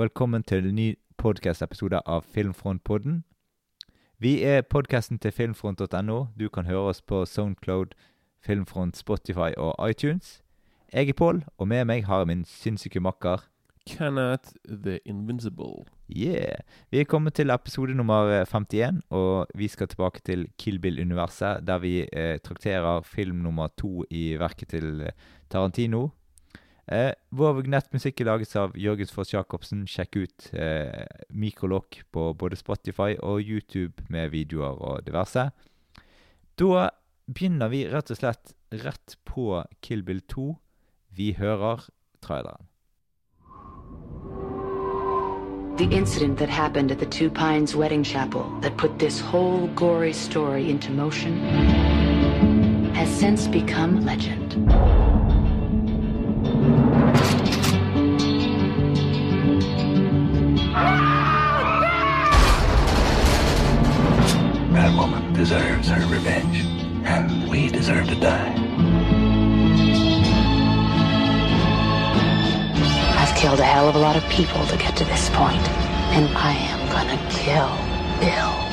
[0.00, 3.18] Og velkommen til en ny podcast-episode av Filmfrontpodden.
[4.18, 6.16] Vi er podcasten til filmfront.no.
[6.40, 7.92] Du kan høre oss på Soundcloud,
[8.40, 10.40] Filmfront, Spotify og iTunes.
[10.92, 13.44] Jeg er Pål, og med meg har jeg min sinnssyke makker.
[13.86, 15.84] Kenneth the Invincible.
[16.08, 16.64] Yeah!
[16.90, 21.78] Vi er kommet til episode nummer 51, og vi skal tilbake til Kill Bill-universet, der
[21.78, 25.12] vi eh, trakterer film nummer to i verket til eh,
[25.50, 26.08] Tarantino.
[26.90, 29.84] Eh, vår vignettmusikk er laget av Jørgens Foss Jacobsen.
[29.86, 35.50] Sjekk ut eh, Mikrolokk på både Spotify og YouTube med videoer og diverse.
[36.58, 36.88] Da
[37.30, 40.48] begynner vi rett og slett rett på Kill Bill 2.
[41.14, 41.86] Vi hører
[42.22, 42.66] traileren.
[45.78, 50.12] The incident that happened at the Two Pines wedding chapel that put this whole gory
[50.12, 51.38] story into motion
[52.94, 54.99] has since become legend.
[64.72, 66.64] That woman deserves her revenge,
[67.04, 68.54] and we deserve to die.
[73.18, 75.68] I've killed a hell of a lot of people to get to this point,
[76.12, 77.76] and I am gonna kill
[78.20, 78.70] Bill.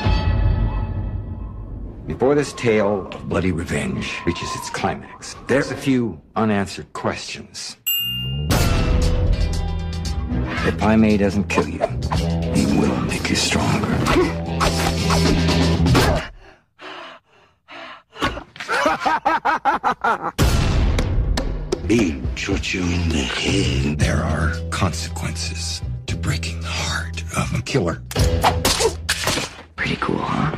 [2.06, 7.76] Before this tale of bloody revenge reaches its climax, there's a few unanswered questions.
[10.66, 11.80] If Pai Mei doesn't kill you,
[12.54, 13.86] he will make you stronger.
[21.86, 23.98] Being shot you in the head.
[23.98, 28.02] There are consequences to breaking the heart of a killer.
[29.76, 30.56] Pretty cool, huh?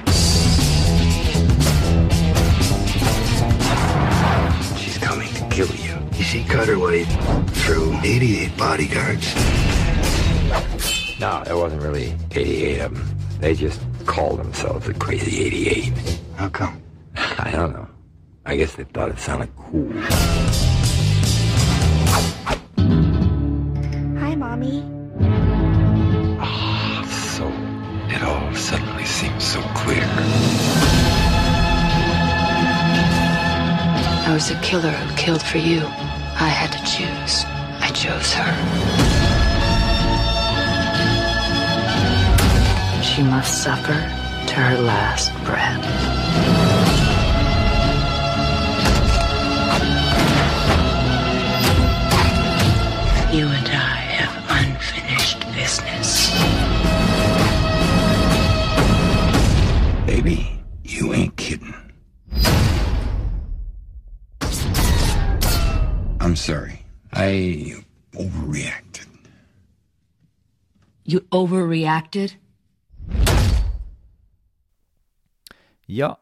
[4.77, 5.97] She's coming to kill you.
[6.19, 7.09] You see Cutter Wade
[7.51, 9.35] through 88 bodyguards.
[11.21, 13.19] No, there wasn't really 88 of them.
[13.41, 16.19] They just called themselves the Crazy 88.
[16.37, 16.83] How come?
[17.15, 17.87] I don't know.
[18.47, 19.93] I guess they thought it sounded cool.
[24.19, 24.83] Hi, Mommy.
[26.41, 27.05] Ah,
[27.37, 27.47] so,
[28.09, 30.07] it all suddenly seems so clear.
[34.27, 35.81] I was a killer who killed for you.
[35.81, 37.45] I had to choose.
[37.83, 39.10] I chose her.
[43.15, 43.93] She must suffer
[44.47, 45.85] to her last breath.
[53.35, 56.31] You and I have unfinished business.
[60.07, 61.75] Baby, you ain't kidding.
[66.21, 66.85] I'm sorry.
[67.13, 67.75] I
[68.15, 69.09] overreacted.
[71.05, 72.37] You overreacted?
[75.91, 76.15] Ja,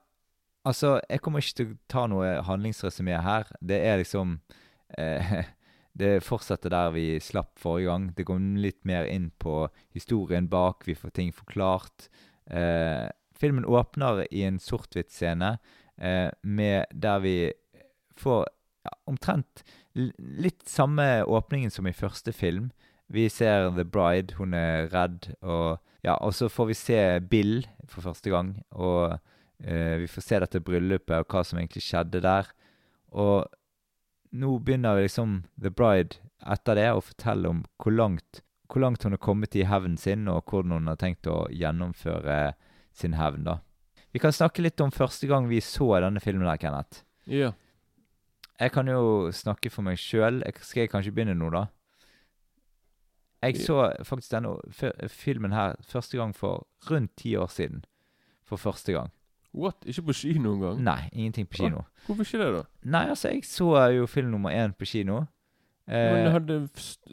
[0.64, 3.50] altså, jeg kommer ikke til å ta noe handlingsresumé her.
[3.60, 4.38] Det er liksom
[4.96, 5.38] eh,
[5.98, 8.04] Det fortsetter der vi slapp forrige gang.
[8.14, 9.64] Det går litt mer inn på
[9.96, 12.06] historien bak, vi får ting forklart.
[12.46, 15.56] Eh, filmen åpner i en sort-hvitt-scene
[15.98, 17.34] eh, med der vi
[18.14, 18.46] får
[18.86, 19.64] ja, omtrent
[19.98, 22.70] litt samme åpningen som i første film.
[23.10, 27.66] Vi ser The Bride, hun er redd, og ja, og så får vi se Bill
[27.88, 28.54] for første gang.
[28.70, 29.18] Og
[29.58, 32.50] vi får se dette bryllupet og hva som egentlig skjedde der.
[33.10, 33.48] Og
[34.30, 39.16] nå begynner liksom The Bride etter det å fortelle om hvor langt, hvor langt hun
[39.16, 42.52] har kommet i hevnen sin, og hvordan hun har tenkt å gjennomføre
[42.94, 43.58] sin hevn, da.
[44.12, 47.02] Vi kan snakke litt om første gang vi så denne filmen der, Kenneth.
[47.28, 47.52] Ja.
[48.58, 50.40] Jeg kan jo snakke for meg sjøl.
[50.64, 51.66] Skal jeg kanskje begynne nå, da?
[53.44, 54.56] Jeg så faktisk denne
[55.12, 57.84] filmen her første gang for rundt ti år siden.
[58.48, 59.12] For første gang.
[59.58, 59.84] What?
[59.86, 60.80] Ikke på kino engang?
[60.86, 61.82] Nei, ingenting på kino.
[62.06, 62.62] Hvorfor ikke det, da?
[62.94, 65.24] Nei, altså, jeg så jo film nummer én på kino.
[65.88, 66.56] Men det Eh, hadde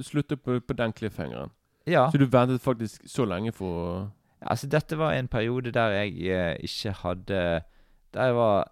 [0.03, 1.49] sluttet på, på den cliffhangeren.
[1.87, 2.09] ja.
[2.11, 4.11] Så du ventet faktisk så lenge for å
[4.45, 7.63] Altså, dette var en periode der jeg eh, ikke hadde
[8.13, 8.67] Der jeg var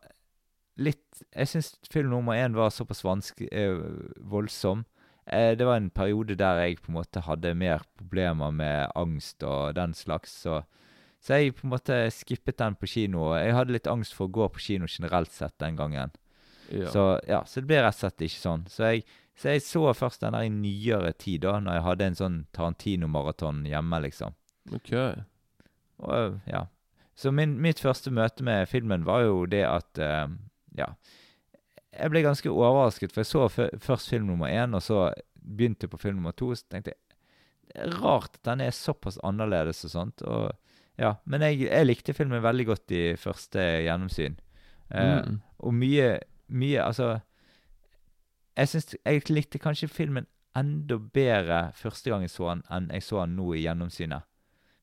[0.77, 3.79] litt Jeg syns film nummer én var såpass vanskelig eh,
[4.19, 4.83] voldsom.
[5.25, 9.43] Eh, det var en periode der jeg på en måte hadde mer problemer med angst
[9.43, 10.61] og den slags, så
[11.23, 13.29] Så jeg på en måte skippet den på kino.
[13.29, 16.11] og Jeg hadde litt angst for å gå på kino generelt sett den gangen.
[16.67, 16.89] ja.
[16.91, 18.65] Så ja, så det ble rett og slett ikke sånn.
[18.67, 19.05] Så jeg,
[19.39, 22.39] så jeg så først den der i nyere tid, da, når jeg hadde en sånn
[22.55, 24.35] Tarantino-maraton hjemme, liksom.
[24.75, 24.91] Ok.
[26.03, 26.65] Og, ja.
[27.15, 30.27] Så min, mitt første møte med filmen var jo det at uh,
[30.75, 30.93] Ja.
[31.93, 35.91] Jeg ble ganske overrasket, for jeg så først film nummer én, og så begynte jeg
[35.91, 36.49] på film nummer to.
[36.57, 40.23] Så tenkte jeg rart at den er såpass annerledes og sånt.
[40.25, 40.49] Og,
[40.99, 44.35] ja, men jeg, jeg likte filmen veldig godt i første gjennomsyn.
[44.93, 45.39] Uh, Mm.
[45.63, 46.19] Og mye,
[46.53, 47.19] mye Altså
[48.57, 53.01] Jeg syns jeg likte kanskje filmen enda bedre første gang jeg så den, enn jeg
[53.03, 54.21] så den nå i gjennomsynet.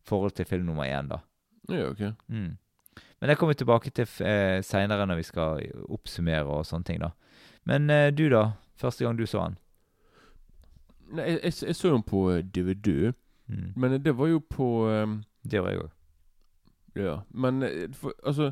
[0.00, 1.20] I forhold til film nummer én, da.
[1.68, 2.00] Ja, ok.
[2.26, 2.56] Mm.
[3.20, 6.98] Men det kommer vi tilbake til eh, seinere når vi skal oppsummere og sånne ting,
[7.04, 7.12] da.
[7.68, 8.48] Men uh, du, da?
[8.80, 9.58] Første gang du så den?
[11.12, 13.12] Nei, jeg, jeg, jeg så den på eh, DVD,
[13.50, 13.72] Mm.
[13.76, 15.88] men det var jo på um, Det gjør jeg òg.
[16.98, 18.50] Ja, men eh, for, altså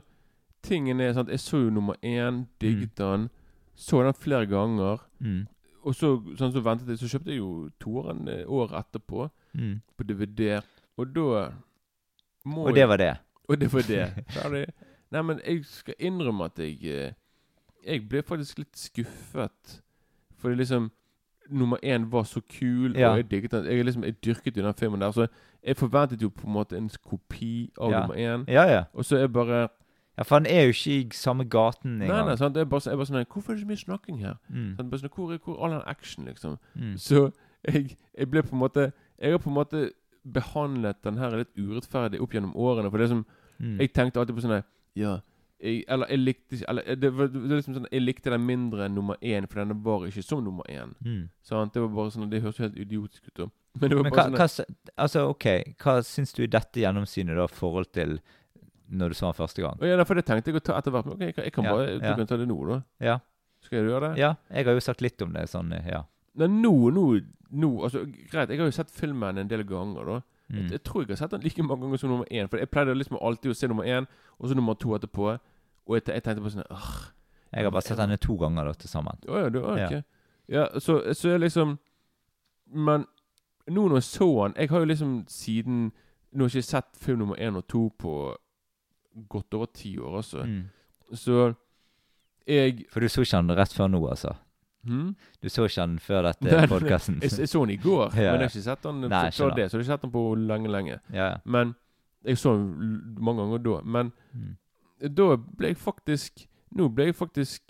[0.62, 3.28] Tingen er sant Jeg så jo nummer én, digget den,
[3.78, 4.98] så den flere ganger.
[5.20, 5.46] Mm.
[5.86, 9.78] Og så, sånn så ventet jeg, så kjøpte jeg jo toeren eh, året etterpå Mm.
[9.96, 10.58] på DVD.
[11.00, 11.46] Og da
[12.44, 13.14] må Og det var det.
[13.48, 14.02] Og det var det.
[14.34, 14.66] Ferdig.
[15.10, 17.12] Nei, men jeg skal innrømme at jeg eh,
[17.86, 19.78] Jeg ble faktisk litt skuffet.
[20.36, 20.90] For det liksom
[21.50, 23.10] Nummer én var så kul, Ja.
[23.10, 23.64] og jeg digget den.
[23.64, 25.10] Jeg, liksom, jeg dyrket jo den filmen der.
[25.12, 25.26] Så
[25.64, 28.00] jeg forventet jo på en måte en kopi av Ja.
[28.00, 28.44] nummer én.
[28.48, 28.84] Ja, ja.
[28.94, 29.68] Og så er jeg bare
[30.18, 32.26] Ja, For han er jo ikke i samme gaten Nei, engang.
[32.26, 32.56] nei, sant?
[32.56, 34.34] Jeg bare, jeg bare sånn Hvorfor er det så mye snakking her?
[34.50, 34.76] Mm.
[34.76, 36.58] Sånn, Bare sånn, hvor er all den action, liksom?
[36.76, 36.94] Mm.
[36.98, 37.32] Så
[37.64, 39.90] jeg, jeg ble på en måte Jeg har på en måte
[40.32, 42.90] behandlet den her litt urettferdig opp gjennom årene.
[42.90, 43.24] For det som
[43.60, 43.78] Mm.
[43.80, 44.62] Jeg tenkte alltid på sånn.
[44.94, 45.20] Ja
[45.60, 48.44] jeg, Eller jeg likte ikke Eller det var, det var liksom sånn Jeg likte den
[48.46, 50.92] mindre enn nummer én, for den var ikke som nummer én.
[51.04, 51.28] Mm.
[51.42, 51.74] Sant?
[51.74, 53.48] Det var bare sånn Det høres jo helt idiotisk ut, da.
[53.80, 55.48] Men det var Men bare hva, sånn hva, altså, OK,
[55.82, 58.18] hva syns du i dette gjennomsynet, da, forhold til
[58.88, 59.82] når du så den første gang?
[59.84, 61.08] Ja, For det tenkte jeg å ta etter hvert.
[61.10, 62.14] Men ok, jeg kan, jeg kan Ja, bare Du ja.
[62.16, 62.78] kan ta det nå, da.
[63.04, 63.18] Ja.
[63.66, 64.22] Skal jeg gjøre det?
[64.22, 66.04] ja, jeg har jo sagt litt om det sånn, ja.
[66.38, 67.04] Nei, nå, nå,
[67.50, 70.20] nå Altså, greit, jeg har jo sett filmen en del ganger, da.
[70.50, 70.70] Jeg, Mm.
[70.70, 72.48] jeg tror jeg har sett den like mange ganger som nummer én.
[72.48, 74.06] For jeg pleide liksom alltid å se nummer én,
[74.38, 75.38] og så nummer to etterpå.
[75.86, 77.10] Og jeg, jeg tenkte på sånn Åh,
[77.52, 79.18] Jeg har bare sett denne to ganger da, til sammen.
[79.28, 80.04] Å ja, du har ikke
[80.48, 81.78] Ja, så, så er liksom
[82.66, 83.06] Men
[83.68, 85.92] nå når jeg så den Jeg har jo liksom siden
[86.32, 88.36] Nå har jeg ikke sett film nummer én og to på
[89.28, 90.44] godt over ti år, altså.
[90.44, 90.68] Mm.
[91.16, 91.54] Så
[92.46, 94.34] jeg For du så ikke han rett før nå, altså?
[94.84, 95.14] Hm?
[95.42, 97.18] Du så ikke han før dette podkasten?
[97.22, 99.50] jeg, jeg så den i går, Ja, men jeg har ikke sett den Nei, før
[99.56, 99.70] det.
[99.70, 100.98] Så jeg har ikke sett den på lenge, lenge.
[101.12, 101.34] Ja.
[101.44, 101.74] Men
[102.24, 103.80] jeg så den mange ganger da.
[103.84, 104.56] Men Mm.
[105.14, 106.46] da ble jeg faktisk
[106.76, 107.62] Nå ble jeg faktisk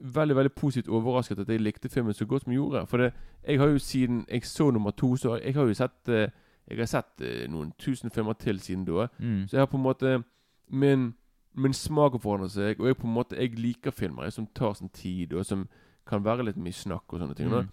[0.00, 2.86] veldig veldig positivt overrasket at jeg likte filmen så godt som jeg gjorde.
[2.86, 3.12] For det,
[3.48, 6.28] jeg har jo siden jeg så nummer to, så jeg har jo sett eh,
[6.70, 9.06] Jeg har sett eh, noen tusen filmer til siden da.
[9.18, 9.46] Mm.
[9.48, 10.22] Så jeg har på en måte
[10.68, 11.14] Min,
[11.54, 14.46] min smak har forandret seg, og jeg på en måte Jeg liker filmer jeg, som
[14.54, 15.68] tar sin tid, og som
[16.10, 17.48] kan være litt mye snakk og sånne ting.
[17.50, 17.68] Mm.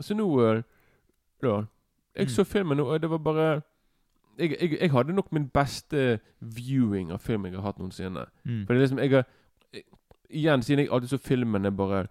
[0.00, 0.28] Så nå
[1.42, 1.62] da,
[2.16, 2.28] Jeg Mm.
[2.34, 3.62] så filmen, og det var bare
[4.38, 8.24] jeg, jeg, jeg hadde nok min beste viewing av film jeg har hatt noensinne.
[8.44, 8.64] Mm.
[8.66, 9.24] For det er liksom Jeg har
[9.72, 9.84] jeg-
[10.30, 12.06] Igjen, siden jeg alltid så filmen er bare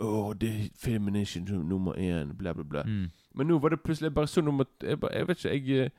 [0.00, 2.82] Å, det filmen er ikke nummer én, bla, bla, bla.
[2.82, 3.10] Mm.
[3.34, 5.90] Men nå var det plutselig bare så nummer Jeg, bare, jeg vet ikke, jeg eh,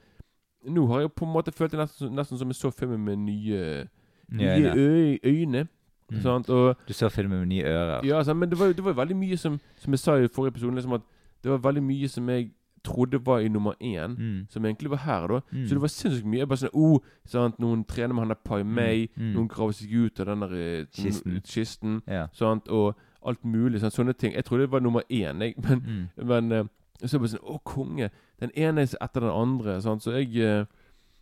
[0.72, 3.16] Nå har jeg på en måte følt det nesten, nesten som jeg så filmen med
[3.18, 3.88] Nye
[4.30, 5.68] Nye øyne.
[6.12, 6.22] Mm.
[6.22, 6.50] Sant?
[6.50, 8.06] Og Du ser filmen med nye ører.
[8.06, 8.40] ja, sant?
[8.40, 10.94] men det var, det var veldig mye som Som jeg sa i forrige episode, liksom
[10.94, 11.02] at
[11.44, 12.52] det var veldig mye som jeg
[12.84, 14.48] trodde var i nummer én, Mm.
[14.50, 15.40] som egentlig var her, da.
[15.52, 15.66] Mm.
[15.68, 16.46] Så det var sinnssykt mye.
[16.48, 17.60] Bare sånn oh, sant?
[17.60, 19.34] Noen trener med han der Pai Mei, Mm.
[19.34, 21.42] noen graver seg ut av den der eh, Kisten.
[21.44, 22.28] kisten Ja.
[22.34, 22.68] sant?
[22.70, 23.80] Og alt mulig.
[23.82, 23.94] Sant?
[23.94, 24.34] Sånne ting.
[24.34, 25.56] Jeg trodde det var nummer én, jeg.
[25.58, 25.82] Men,
[26.18, 26.26] Mm.
[26.28, 26.64] men eh,
[27.06, 28.10] så bare sånn Å, konge!
[28.40, 29.82] Den ene er etter den andre.
[29.82, 30.02] Sant?
[30.04, 30.66] Så jeg eh,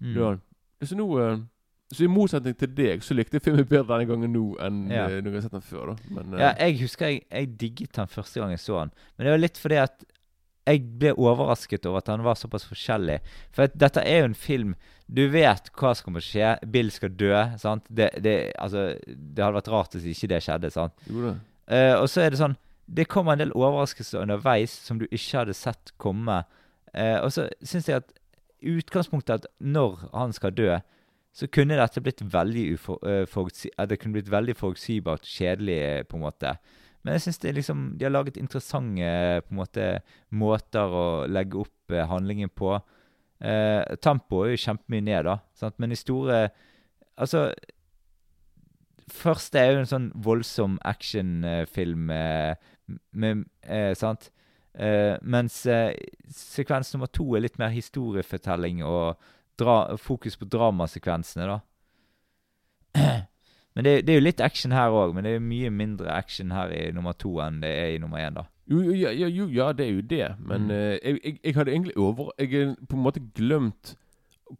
[0.01, 0.15] Mm.
[0.15, 0.37] Ja.
[0.83, 1.47] Så nå
[1.93, 5.05] Så i motsetning til deg, så likte jeg filmen bedre denne gangen nå enn Ja.
[5.05, 5.85] eh, når jeg har sett den før.
[5.93, 8.91] da Men eh, Ja, jeg husker jeg, jeg digget den første gang jeg så den.
[9.17, 10.03] Men det var litt fordi at
[10.65, 13.19] jeg ble overrasket over at han var såpass forskjellig.
[13.53, 14.75] For at dette er jo en film
[15.07, 16.69] Du vet hva som kommer til å skje.
[16.73, 17.29] Bill skal dø.
[17.61, 17.85] sant?
[17.93, 20.71] Det, det, altså, det hadde vært rart hvis ikke det skjedde.
[20.73, 20.93] sant?
[21.05, 21.35] Jo det.
[21.69, 22.57] Uh, og så er det sånn
[22.89, 26.41] Det kommer en del overraskelser underveis som du ikke hadde sett komme.
[26.97, 28.09] Uh, og så syns jeg at
[28.65, 30.79] utgangspunktet at når han skal dø,
[31.35, 36.03] så kunne dette blitt veldig ufor, uh, forutsi det kunne blitt veldig forutsigbart kjedelig, eh,
[36.07, 36.55] på en måte.
[37.03, 39.89] Men jeg syns liksom, de har laget interessante eh, på en måte,
[40.31, 42.77] måter å legge opp uh, handlingen på.
[43.43, 45.39] Uh, Tempoet er jo kjempemye ned, da.
[45.53, 45.75] Sant?
[45.79, 46.47] Men i store
[47.15, 47.49] Altså
[49.11, 52.55] Først er jo en sånn voldsom actionfilm eh,
[53.13, 54.31] med eh, Sant?
[54.75, 55.93] Eh, mens eh,
[56.33, 59.21] sekvens nummer to er litt mer historiefortelling og
[59.59, 61.59] dra fokus på dramasekvensene, da.
[63.75, 66.11] Men det, det er jo litt action her òg, men det er jo mye mindre
[66.15, 68.45] action her i nummer to enn det er i nummer én, da.
[68.71, 70.71] Jo, jo, ja, ja, jo, ja, det er jo det, men Mm.
[70.71, 73.95] uh, jeg, jeg, jeg hadde egentlig over Jeg har på en måte glemt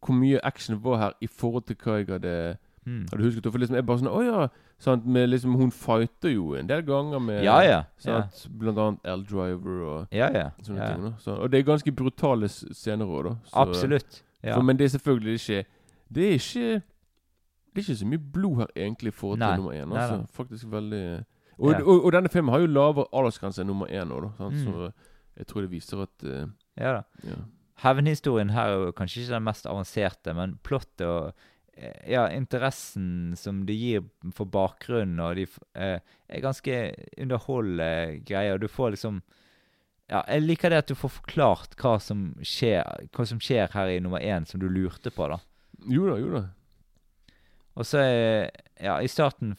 [0.02, 3.08] hvor mye action det var her i forhold til hva jeg hadde Mm.
[3.10, 3.48] Har du husket?
[3.50, 4.42] For liksom, jeg bare sånn Å ja.
[4.78, 7.80] Sant, med liksom, hun fighter jo en del ganger med Ja, ja.
[8.06, 10.28] Ja, Sant, Blant annet L-Driver og ja.
[10.30, 10.44] ja.
[10.62, 10.92] sånne ja.
[10.94, 11.08] ting.
[11.08, 11.12] Da.
[11.18, 13.34] Så, og det er ganske brutale scener òg, da.
[13.50, 14.20] Så- Absolutt.
[14.46, 14.56] Ja.
[14.56, 15.66] For, men det er selvfølgelig ikke
[16.14, 16.82] Det er ikke
[17.74, 19.90] Det er ikke så mye blod her, egentlig, for å til nummer én.
[19.92, 20.18] Altså.
[20.22, 20.28] nei.
[20.38, 21.02] Faktisk veldig
[21.58, 21.80] og, Ja.
[21.84, 24.64] og, og denne filmen har jo lavere aldersgrense enn nummer én òg, Mm.
[24.64, 24.92] Så
[25.38, 26.46] jeg tror det viser at uh,
[26.78, 27.04] ja da.
[27.24, 27.36] ja.
[27.84, 31.34] Hevnhistorien her er jo kanskje ikke den mest avanserte, men plottet og
[31.76, 36.00] eh, ja, interessen som det gir for bakgrunnen, og de eh,
[36.30, 36.78] er ganske
[37.20, 38.58] underholdende greier.
[38.58, 39.22] Du får liksom
[40.12, 42.86] Ja, jeg liker det at du får forklart hva som skjer,
[43.16, 45.40] hva som skjer her i nummer én, som du lurte på, da.
[45.90, 46.44] Jo da, jo da.
[47.76, 48.00] Og så
[48.80, 49.56] Ja, i starten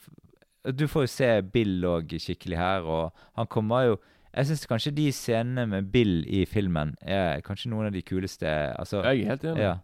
[0.65, 3.99] Du får jo se Bill òg skikkelig her, og han kommer jo
[4.33, 8.49] Jeg syns kanskje de scenene med Bill i filmen er kanskje noen av de kuleste
[8.79, 9.61] Altså Jeg er helt enig.
[9.67, 9.75] Ja.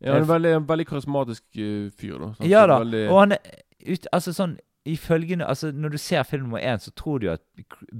[0.00, 2.30] Ja, han er veldig, en veldig karismatisk eh, fyr, da.
[2.36, 2.48] Sant?
[2.50, 3.38] Ja da, Veldig, og han er
[3.88, 4.56] ut, Altså sånn
[5.00, 7.40] følgende, altså Når du ser film nummer én, så tror du jo at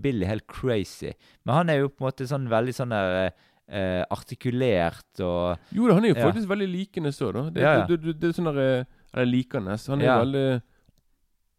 [0.02, 1.12] Bill er helt crazy.
[1.44, 3.32] Men han er jo på en måte sånn veldig sånn der
[3.68, 6.26] eh, artikulert og jo han er jo Ja.
[6.28, 7.48] faktisk veldig likende så, da.
[7.50, 7.86] Det, Ja, ja.
[7.86, 9.78] det, det, det er sånn der eh, Eller likende.
[9.88, 10.62] Han er veldig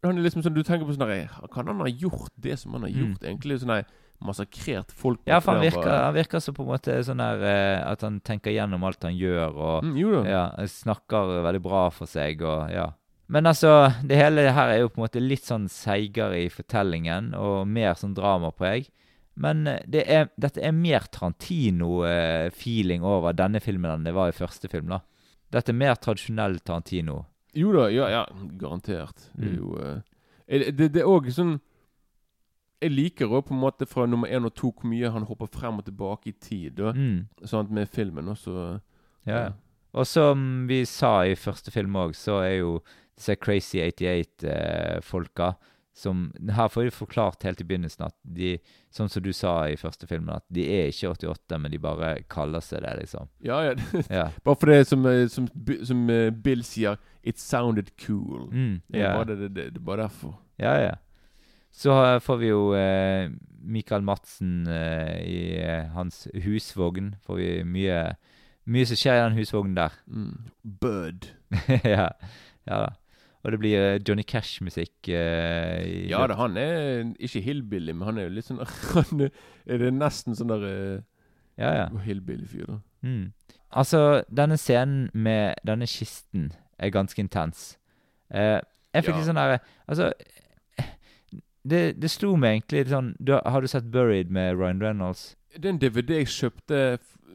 [0.06, 2.60] Han er liksom sånn Du tenker på sånn der eh, Kan han ha gjort det
[2.60, 3.00] som han har Mm.
[3.02, 3.24] gjort?
[3.24, 3.86] Egentlig sånn der
[4.22, 7.42] Massakrert folk Ja, for han virker, bare- han virker så på en måte sånn der
[7.44, 11.90] eh, at han tenker gjennom alt han gjør, og mm, Jo ja, snakker veldig bra
[11.90, 12.86] for seg, og ja.
[13.28, 17.32] Men altså, det hele her er jo på en måte litt sånn seigere i fortellingen,
[17.34, 18.90] og mer sånn dramapreg.
[19.42, 24.36] Men eh, det er, dette er mer Tarantino-feeling over denne filmen enn det var i
[24.38, 25.02] første film, da.
[25.52, 27.24] Dette er mer tradisjonell Tarantino.
[27.56, 28.24] Jo da, ja, ja
[28.60, 29.30] garantert.
[29.34, 29.58] Det er Mm.
[29.58, 31.56] jo eh, det, det er òg sånn
[32.84, 35.48] Jeg liker òg på en måte fra nummer én og to hvor mye han hopper
[35.48, 36.76] frem og tilbake i tid.
[36.76, 37.28] Da, Mm.
[37.48, 38.80] Sånn med filmen også.
[39.26, 39.52] Ja, ja.
[39.96, 42.82] Og som vi sa i første film òg, så er jo
[43.16, 45.56] disse Crazy 88-folka
[45.96, 48.58] som Her får vi forklart helt i begynnelsen at de,
[48.92, 52.10] sånn som du sa i første filmen, at de er ikke 88, men de bare
[52.28, 53.30] kaller seg det, liksom.
[53.40, 53.78] Ja, ja.
[54.12, 54.26] Ja.
[54.44, 55.48] Bare for det som, eh, som,
[55.88, 58.50] som eh, Bill sier It sounded cool.
[58.52, 59.16] Mm, ja.
[59.24, 60.36] det, det, det, det er bare derfor.
[60.60, 60.94] ja, ja.
[61.76, 63.32] Så eh, får vi jo eh,
[63.64, 67.16] Michael Madsen eh, i eh, hans husvogn.
[67.26, 68.00] Får vi mye
[68.66, 69.94] Mye som skjer i den husvognen der.
[70.10, 70.48] Mm.
[70.82, 71.28] Bird.
[71.86, 72.08] ja,
[72.66, 72.88] ja da.
[73.46, 75.08] Og det blir eh, Johnny Cash-musikk.
[75.14, 78.58] eh, Ja da, han er ikke hillbilly, men han er jo litt sånn
[78.96, 79.30] Han er,
[79.70, 81.02] er det nesten sånn der eh,
[81.62, 81.86] Ja, ja.
[82.08, 82.80] hillbilly-fyr, da.
[83.06, 83.28] Mm.
[83.76, 86.50] Altså, denne scenen med denne kisten
[86.80, 87.76] er ganske intens.
[88.34, 88.58] Eh,
[88.96, 89.20] jeg fikk Ja.
[89.20, 90.10] litt sånn derre Altså
[91.66, 95.36] det, det slo meg egentlig sånn du, Har du sett 'Buried' med Ryan Reynolds?
[95.56, 96.80] Det er en DVD jeg kjøpte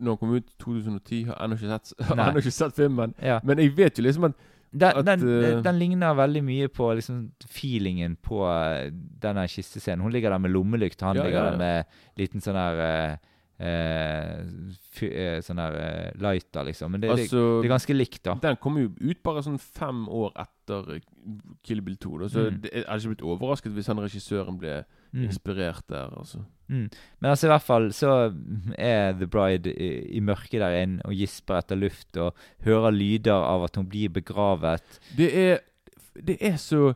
[0.00, 1.25] når den kom ut i 2010.
[1.29, 3.14] Har ennå ikke sett, ennå ikke sett filmen.
[3.23, 3.40] Ja.
[3.45, 4.37] Men jeg vet jo liksom at
[4.73, 10.05] Den, At, den, eh, den ligner veldig mye på liksom feelingen på eh, denne kistescenen.
[10.05, 11.50] Hun ligger der med lommelykt, han Ja, ligger ja, ja.
[11.50, 13.17] der med liten sånn der uh,
[13.61, 16.95] uh, eh, Sånn der uh, lighter, liksom.
[16.95, 18.37] Men det, det, Altså det er ganske likt, da.
[18.47, 21.05] Den kom jo ut bare sånn fem år etter eh,
[21.67, 22.15] Kill Bill 2.
[22.23, 22.61] Da, så Mm.
[22.62, 24.79] det, jeg hadde ikke blitt overrasket hvis han regissøren ble
[25.12, 25.25] Mm.
[25.25, 26.11] inspirert der.
[26.19, 26.88] altså Mm.
[27.21, 28.11] Men altså i hvert fall så
[28.79, 33.33] er The Bride i, i mørket der inne og gisper etter luft og hører lyder
[33.35, 35.00] av at hun blir begravet.
[35.17, 35.59] Det er
[36.14, 36.93] Det er så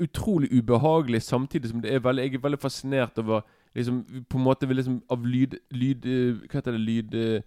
[0.00, 3.40] utrolig ubehagelig, samtidig som det er veldig Jeg er veldig fascinert over
[3.74, 6.02] liksom På en måte liksom av lyd, lyd
[6.50, 6.80] Hva heter det?
[6.80, 7.42] Lyd eh,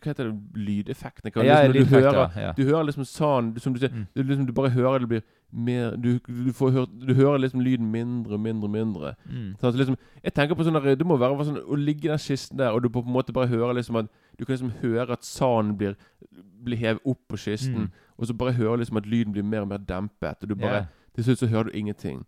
[0.00, 0.34] Hva heter det?
[0.56, 1.30] Lydeffektene?
[1.34, 2.52] Hva- Ja, liksom du, hører, ja.
[2.56, 4.06] du hører liksom sånn Som du sier Mm.
[4.14, 7.60] du, liksom, du bare hører det blir mer Du, du, får hørt, du hører liksom
[7.60, 9.14] lyden mindre og mindre og mindre.
[9.28, 9.50] Mm.
[9.60, 12.18] Sånn, liksom, jeg tenker på sånn der, Det må være sånn å ligge i den
[12.18, 14.06] kisten der, og du på en måte bare hører liksom at
[14.38, 15.94] Du kan liksom høre at sanden blir,
[16.64, 17.90] blir hevet opp på kisten, Mm.
[18.18, 20.42] og så bare høre liksom at lyden blir mer og mer dempet.
[20.42, 20.86] Og du bare yeah.
[21.14, 22.24] Til slutt så hører du ingenting.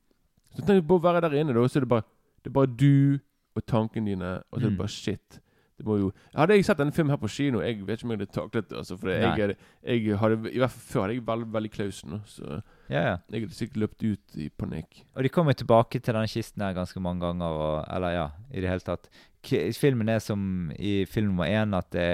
[0.55, 2.03] Så tenk på å være der inne, da, så er det bare
[2.45, 3.19] Det er bare du
[3.57, 4.79] og tankene dine, og så er det Mm.
[4.79, 5.41] bare shit.
[5.75, 8.13] Det må jo Hadde jeg sett denne filmen her på kino, jeg vet ikke om
[8.15, 8.79] jeg hadde taklet det.
[8.79, 12.17] Altså, for jeg, jeg hadde, I hvert fall før hadde jeg veldig, veldig klausen.
[12.31, 12.47] Så
[12.93, 13.17] ja, ja.
[13.33, 15.03] jeg hadde sikkert løpt ut i panikk.
[15.17, 18.63] Og de kommer tilbake til denne kisten her ganske mange ganger, og, eller ja, i
[18.63, 19.11] det hele tatt.
[19.45, 22.09] K filmen er som i film nummer én, at det,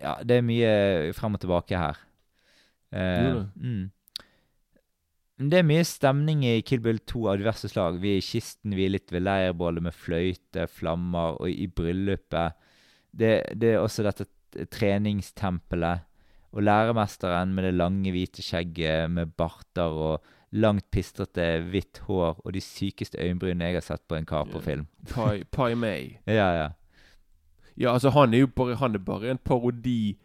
[0.00, 0.72] ja, det er mye
[1.16, 2.00] frem og tilbake her.
[2.96, 3.90] Eh, mm.
[5.40, 8.00] Det er mye stemning i Kill Bill 2 av diverse slag.
[8.02, 12.58] Vi er i kisten, vi er litt ved leirbålet med fløyte, flammer, og i bryllupet.
[13.12, 14.26] Det, det er også dette
[14.70, 16.06] treningstempelet.
[16.50, 22.52] Og læremesteren med det lange, hvite skjegget med barter og langt, pistrete, hvitt hår og
[22.56, 24.88] de sykeste øyenbrynene jeg har sett på en kar på film.
[25.12, 26.16] Pai, Pai May.
[26.26, 26.68] Ja, ja.
[27.78, 30.18] Ja, altså han er jo bare Han er bare en parodi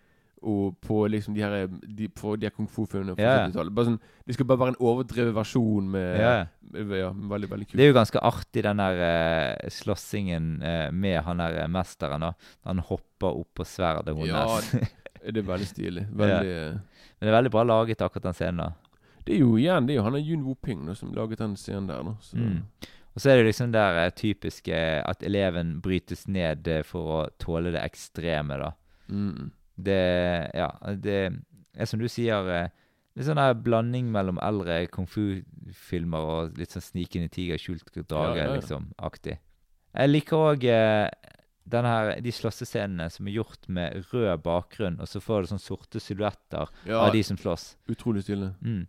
[0.43, 3.47] og på liksom de her, de, på de her kung fu-filmene fra Ja.
[3.47, 3.73] 70-tallet.
[3.75, 6.45] Bare sånn, Det skal bare være en overdrevet versjon med Ja.
[6.71, 7.77] med- ja, veldig, veldig kult.
[7.77, 12.19] Det er jo ganske artig, den der uh, slåssingen uh, med han der uh, mesteren.
[12.21, 12.33] da.
[12.65, 14.73] Han hopper opp på sverdet hennes.
[14.73, 14.87] Ja,
[15.31, 16.07] Det er veldig stilig.
[16.13, 16.71] Veldig yeah.
[16.73, 18.57] Men det er veldig bra laget, akkurat den scenen.
[18.57, 18.71] da.
[19.25, 21.55] Det er jo igjen Det er jo han er Yun Woo-ping da, som laget den
[21.55, 22.03] scenen der.
[22.03, 22.13] Da.
[22.21, 22.61] Så, Mm.
[23.15, 24.75] Og så er det liksom der typiske
[25.07, 28.71] at eleven brytes ned for å tåle det ekstreme, da.
[29.09, 29.51] mm.
[29.77, 31.19] Det Ja, det
[31.75, 32.69] er som du sier eh,
[33.15, 38.35] Litt sånn der blanding mellom eldre kung fu-filmer og litt sånn Snikende tiger, skjult drage,
[38.35, 38.55] Ja, ja, ja.
[38.59, 38.89] liksom.
[39.95, 41.07] Jeg liker òg eh,
[41.65, 45.63] den her, de slåssescenene som er gjort med rød bakgrunn, og så får du sånn
[45.63, 47.75] sorte silhuetter av de som slåss.
[47.89, 48.51] utrolig stilig.
[48.61, 48.83] Mm.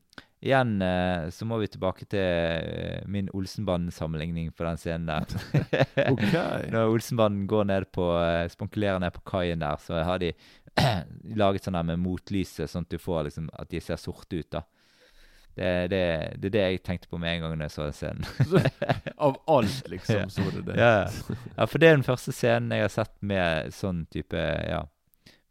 [0.45, 5.25] Igjen eh, så må vi tilbake til eh, min Olsenbanden-sammenligning på den scenen der.
[6.13, 6.69] okay.
[6.75, 10.35] Når Olsenbanden går ned på eh, spankulerer ned på kaien der, så har de
[11.41, 14.51] laget sånn der med motlyset, sånn at du får liksom At de ser sorte ut,
[14.53, 14.67] da.
[15.57, 16.01] Det, det,
[16.37, 18.27] det er det jeg tenkte på med en gang når jeg så den scenen.
[19.27, 20.75] Av alt, liksom, så det det.
[20.77, 21.07] ja.
[21.09, 24.83] ja, for det er den første scenen jeg har sett med sånn type ja,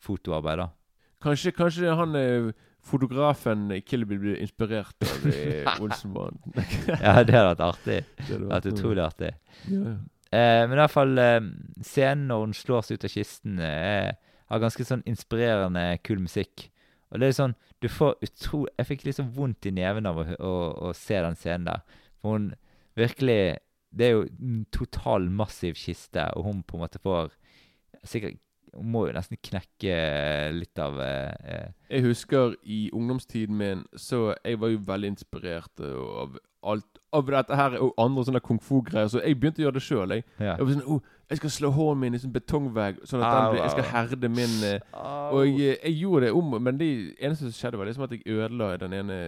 [0.06, 0.70] fotoarbeid, da.
[1.25, 2.13] Kanskje, kanskje han
[2.86, 6.54] fotografen i Kill Bill blir inspirert av i Olsenbanden.
[6.89, 7.98] Ja, det hadde vært artig.
[8.20, 9.32] Det hadde vært utrolig artig.
[9.70, 9.96] Ja, ja.
[10.36, 11.42] Eh, men i hvert fall eh,
[11.86, 14.12] scenen når hun slår seg ut av kisten, eh,
[14.51, 16.68] har ganske sånn inspirerende kul musikk.
[17.13, 18.65] Og det er sånn Du får utro...
[18.80, 20.54] Jeg fikk liksom vondt i neven av å, å,
[20.89, 22.01] å se den scenen der.
[22.20, 22.48] For hun
[22.98, 23.62] virkelig
[23.96, 27.32] Det er jo en total massiv kiste, og hun på en måte får
[28.06, 28.42] Sikkert
[28.75, 29.96] Hun må jo nesten knekke
[30.55, 35.79] litt av eh, eh, Jeg husker i ungdomstiden min Så jeg var jo veldig inspirert
[35.79, 39.08] eh, av alt Av dette her og andre sånne kung fu-greier.
[39.08, 40.12] Så jeg begynte å gjøre det sjøl.
[40.17, 40.25] Jeg.
[40.41, 40.55] ja.
[40.58, 43.51] jeg var sånn oh, Jeg skal slå hånden min i sånn betongvegg, sånn at den
[43.53, 44.98] blir, jeg skal herde min eh,
[45.31, 48.25] Og jeg, jeg gjorde det om, men det eneste som skjedde, var liksom at jeg
[48.35, 49.20] ødela den ene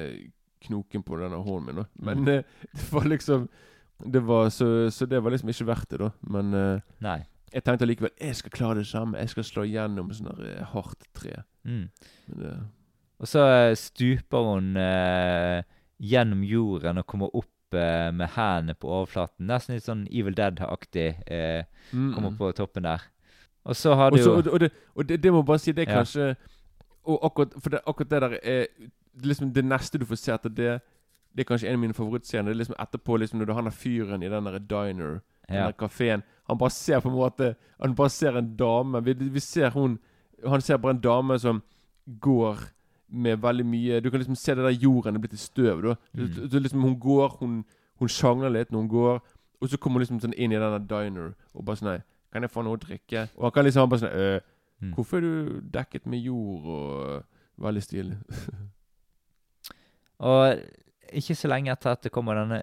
[0.67, 1.79] knoken på denne hånden min.
[1.83, 1.88] Da.
[2.10, 2.29] Men Mm.
[2.33, 2.43] eh,
[2.75, 3.47] det var liksom
[3.97, 6.10] det var, så, så det var liksom ikke verdt det, da.
[6.29, 7.19] Men eh, Nei.
[7.53, 9.19] Jeg tenkte allikevel jeg skal klare det samme.
[9.21, 11.43] Jeg skal slå gjennom sånn eh, hardt tre.
[11.67, 11.86] Mm.
[12.27, 12.55] Men det,
[13.19, 15.62] Og så eh, stuper hun eh,
[15.97, 19.47] gjennom jorden og kommer opp eh, med hendene på overflaten.
[19.49, 21.10] Nesten litt sånn Evil Dead-aktig.
[21.25, 22.38] Eh, mm, kommer mm.
[22.41, 23.07] på toppen der.
[23.67, 25.88] Og så har du jo og, og, det, og det, det må bare si, det
[25.88, 26.03] er Ja.
[26.03, 26.36] kanskje
[27.07, 28.65] Og akkurat, for det, akkurat det der er
[29.23, 30.79] liksom Det neste du får se etter det,
[31.36, 32.49] det er kanskje en av mine favorittscener.
[32.49, 35.19] Det er liksom etterpå, liksom når du han er fyren i den der diner,
[35.55, 35.71] ja.
[35.71, 39.71] kafeen Han bare ser på en måte Han bare ser en dame Vi, vi ser
[39.71, 39.99] hun
[40.45, 41.62] Han ser bare en dame som
[42.21, 42.57] går
[43.07, 45.81] med veldig mye Du kan liksom se det der jorden er blitt til støv.
[45.81, 45.95] Da.
[46.13, 46.33] Mm.
[46.33, 47.63] Så, så liksom Hun går, hun,
[47.99, 49.19] hun sjangler litt når hun går,
[49.62, 52.01] og så kommer hun liksom sånn inn i denne diner og bare sånn Nei,
[52.33, 53.29] kan jeg få noe å drikke?
[53.38, 54.39] Og han kan liksom han bare sånn øh,
[54.77, 54.91] Mm.
[54.93, 57.23] Hvorfor er du dekket med jord og
[57.57, 58.17] Veldig stilig.
[60.17, 60.57] Og
[61.13, 62.61] ikke så lenge etter at det kommer denne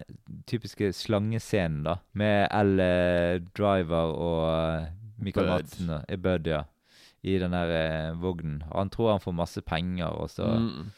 [0.49, 1.95] typiske slangescenen, da.
[2.13, 2.79] Med L.
[2.79, 4.45] eh, Driver og
[4.81, 4.87] eh,
[5.23, 5.47] Michael.
[5.53, 6.63] Madsen og eh, Bud, ja.
[7.25, 8.59] I den der eh, vognen.
[8.71, 10.91] Og han tror han får masse penger, og så, Mm.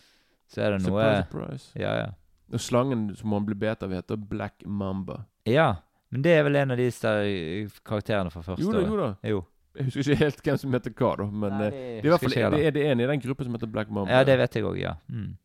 [0.52, 1.72] så er det noe Surprise, surprise.
[1.80, 2.08] Ja, ja.
[2.54, 5.22] Og slangen som han blir bedt av, heter Black Mamba.
[5.46, 5.76] Ja,
[6.12, 9.10] men det er vel en av de der karakterene fra første Jo da, jo da.
[9.28, 9.42] Jo.
[9.78, 11.26] Jeg husker ikke helt hvem som heter hva, da.
[11.30, 13.46] Men Nei, det det er i hvert fall det er, det en i den gruppen
[13.46, 14.12] som heter Black Mamba.
[14.16, 14.94] Ja, det vet jeg òg, ja.
[15.12, 15.36] Mm.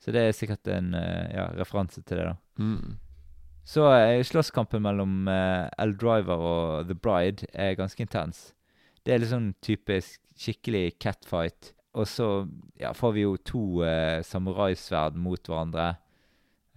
[0.00, 2.36] Så det er sikkert en eh, ja, referanse til det, da.
[2.62, 2.94] Mm.
[3.70, 5.92] Så eh, slåsskampen mellom eh, L.
[6.00, 8.54] Driver og The Bride er ganske intens.
[9.04, 11.74] Det er litt sånn typisk skikkelig catfight.
[11.98, 12.26] Og så
[12.80, 15.90] ja, får vi jo to eh, samuraisverd mot hverandre.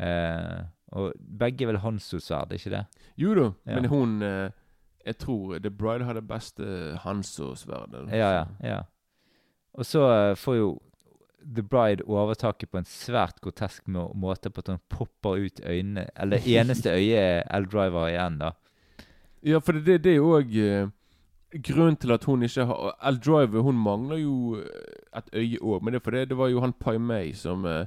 [0.04, 2.84] Eh, og begge vel Hanso-sverd, ikke det?
[3.18, 3.76] Jo da, Ja.
[3.80, 4.50] men hun eh,
[5.06, 6.64] Jeg tror The Bride har det beste
[7.04, 8.06] Hanso-sverdet.
[8.12, 8.44] Ja, ja.
[8.64, 8.82] ja.
[9.74, 10.04] Og så
[10.40, 10.68] får jo
[11.56, 16.06] The Bride overtaket på en svært grotesk må måte på at han popper ut øynene
[16.16, 17.66] Eller det eneste øyet L.
[17.72, 18.52] Driver igjen, da.
[19.44, 20.88] Ja, for det, det er òg eh,
[21.60, 25.82] grunnen til at hun ikke har L Driver hun mangler jo eh, et øye òg,
[25.84, 27.84] men det er fordi det var jo han Pai Mei som uh,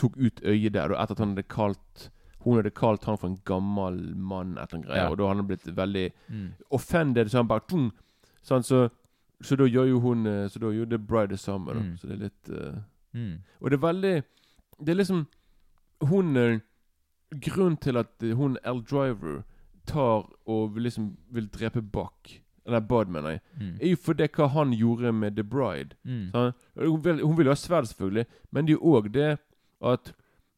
[0.00, 2.08] tok ut øyet der, etter at han hadde kalt
[2.44, 5.10] hun hadde kalt han for en gammel mann, et eller annet greier, Ja.
[5.10, 6.48] og da hadde han blitt veldig Mm.
[6.70, 7.90] offended, så han bare tung,
[8.46, 8.88] sånn, så,
[9.42, 11.80] så da gjør jo hun eh, Så da gjør The Bride det samme, da.
[11.80, 11.96] Mm.
[11.96, 12.78] Så det er litt eh,
[13.14, 13.38] Mm.
[13.60, 14.22] Og det er veldig
[14.86, 15.26] Det er liksom
[16.00, 16.60] Hun er
[17.40, 18.82] Grunnen til at eh, hun L.
[18.90, 19.42] Driver
[19.86, 23.40] tar og liksom vil drepe Buck Eller Bud, mener jeg.
[23.60, 23.78] Mm.
[23.80, 25.96] Er jo fordi hva han gjorde med The Bride.
[26.04, 26.30] Mm.
[26.34, 29.38] Han, hun, vil, hun vil jo ha sverd, selvfølgelig, men det er jo òg det
[29.80, 30.12] at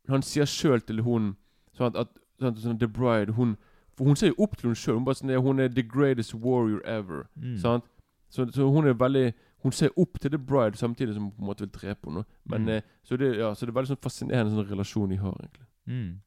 [0.08, 1.36] han sier sjøl til hun
[1.78, 2.08] sånn at, at
[2.40, 3.56] sånn, sånn, The Bride hun,
[3.94, 4.94] For hun ser jo opp til hun sjøl.
[4.98, 7.28] Hun, bare sånn, hun er the greatest warrior ever.
[7.36, 7.56] Mm.
[7.62, 7.86] Sant?
[8.30, 11.42] Så, så hun er veldig Hun ser opp til The Bride samtidig som hun på
[11.42, 12.22] en måte vil drepe henne.
[12.48, 12.68] Men, Mm.
[12.78, 15.66] eh, så, det, ja, så det er veldig sånn fascinerende sånn relasjon de har, egentlig.
[15.86, 16.20] Mm.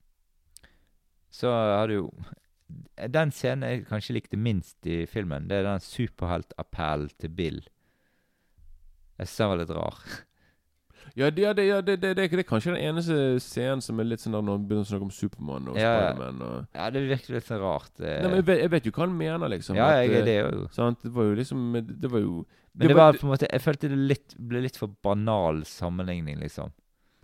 [1.33, 2.11] Så har du jo
[3.09, 7.59] Den scenen jeg kanskje likte minst i filmen, det er den superheltappellen til Bill.
[9.17, 9.97] Jeg syns den var litt rar.
[11.15, 14.21] Ja, det, ja, det, ja, det, det, er kanskje den eneste scenen som er litt
[14.23, 15.91] sånn der når han begynner å snakke om Supermann og Ja.
[15.99, 16.39] Spiderman.
[16.41, 16.63] Og...
[16.73, 17.91] Ja, det virker litt sånn rart.
[18.01, 18.15] eh.
[18.23, 19.77] Nei, men jeg vet, jeg vet jo hva han mener, liksom.
[19.77, 21.03] ja, jeg, at, det er jo sant?
[21.05, 21.67] Det var jo liksom
[22.01, 22.33] Det var jo
[22.73, 26.39] Men det var på en måte Jeg følte det litt, ble litt for banal sammenligning,
[26.41, 26.73] liksom.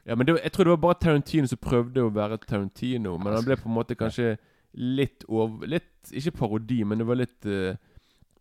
[0.05, 3.17] Ja, men det, jeg tror det var bare Tarantino som prøvde å være Tarantino.
[3.17, 4.35] Men han ble på en måte kanskje
[4.77, 7.73] litt over Litt Ikke parodi, men det var litt eh,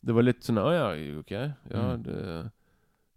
[0.05, 0.87] Det var litt sånn Å ja,
[1.25, 1.33] OK.
[1.33, 2.03] Ja, Mm.
[2.05, 2.21] det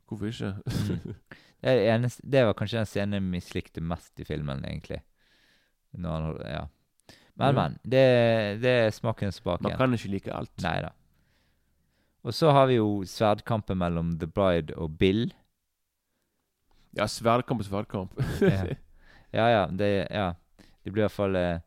[0.07, 0.55] Hvorfor ikke?
[1.61, 5.01] Det, eneste, det var kanskje den scenen jeg mislikte mest i filmen, egentlig.
[5.91, 6.63] Når ja.
[7.35, 7.61] Men, mm.
[7.61, 7.77] men.
[7.83, 8.05] Det,
[8.63, 10.51] det er smakens bak Man kan ikke like alt.
[10.63, 10.91] Nei da.
[12.21, 15.31] Og så har vi jo sverdkampen mellom The Bride og Bill.
[16.97, 18.23] Ja, sverdkamp og sverdkamp.
[18.41, 18.63] Ja.
[19.31, 19.67] Ja, ja.
[19.71, 20.33] Det, ja.
[20.83, 21.61] det blir i hvert fall eh,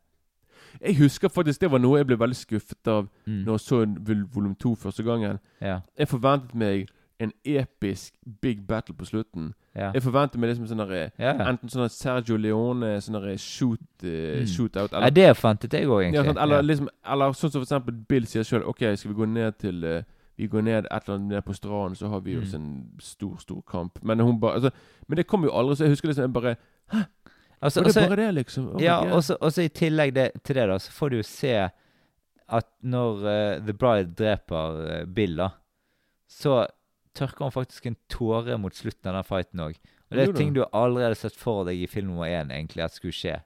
[0.81, 3.79] Jeg husker faktisk det var noe jeg ble veldig skuffet av mm, når jeg så
[4.05, 5.39] vol- volum 2 første gangen.
[5.61, 5.79] Ja.
[5.97, 9.53] Jeg forventet meg en episk big battle på slutten.
[9.75, 9.91] Ja.
[9.93, 11.33] Jeg forventer meg liksom sånn der, ja.
[11.33, 11.45] ja.
[11.49, 14.47] Enten sånn Sergio Leone, sånn der shoot, eh, Mm.
[14.47, 16.41] shootout, ja det forventet jeg òg, Ja, egentlig.
[16.43, 16.61] Eller, Ja.
[16.61, 19.83] liksom, eller sånn som for eksempel Bill sier sjøl OK, skal vi gå ned til
[19.85, 20.01] uh,
[20.37, 22.43] Vi går ned et eller annet ned på stranden, så har vi Mm.
[22.43, 23.99] oss en stor, stor kamp.
[24.03, 24.71] Men hun bare altså,
[25.07, 26.55] Men det kom jo aldri, så jeg husker liksom jeg bare
[27.63, 28.75] Altså, Var det altså- bare det, liksom?
[28.75, 31.69] Oh Ja, og så i tillegg det, til det, da, så får du jo se
[32.49, 35.49] at når uh, The Bride dreper eh, Bill, da,
[36.29, 36.67] så
[37.15, 39.79] tørker han faktisk en tåre mot slutten av den fighten òg.
[40.05, 42.83] Og det er ting du allerede har sett for deg i film nummer én, egentlig,
[42.85, 43.39] at skulle skje.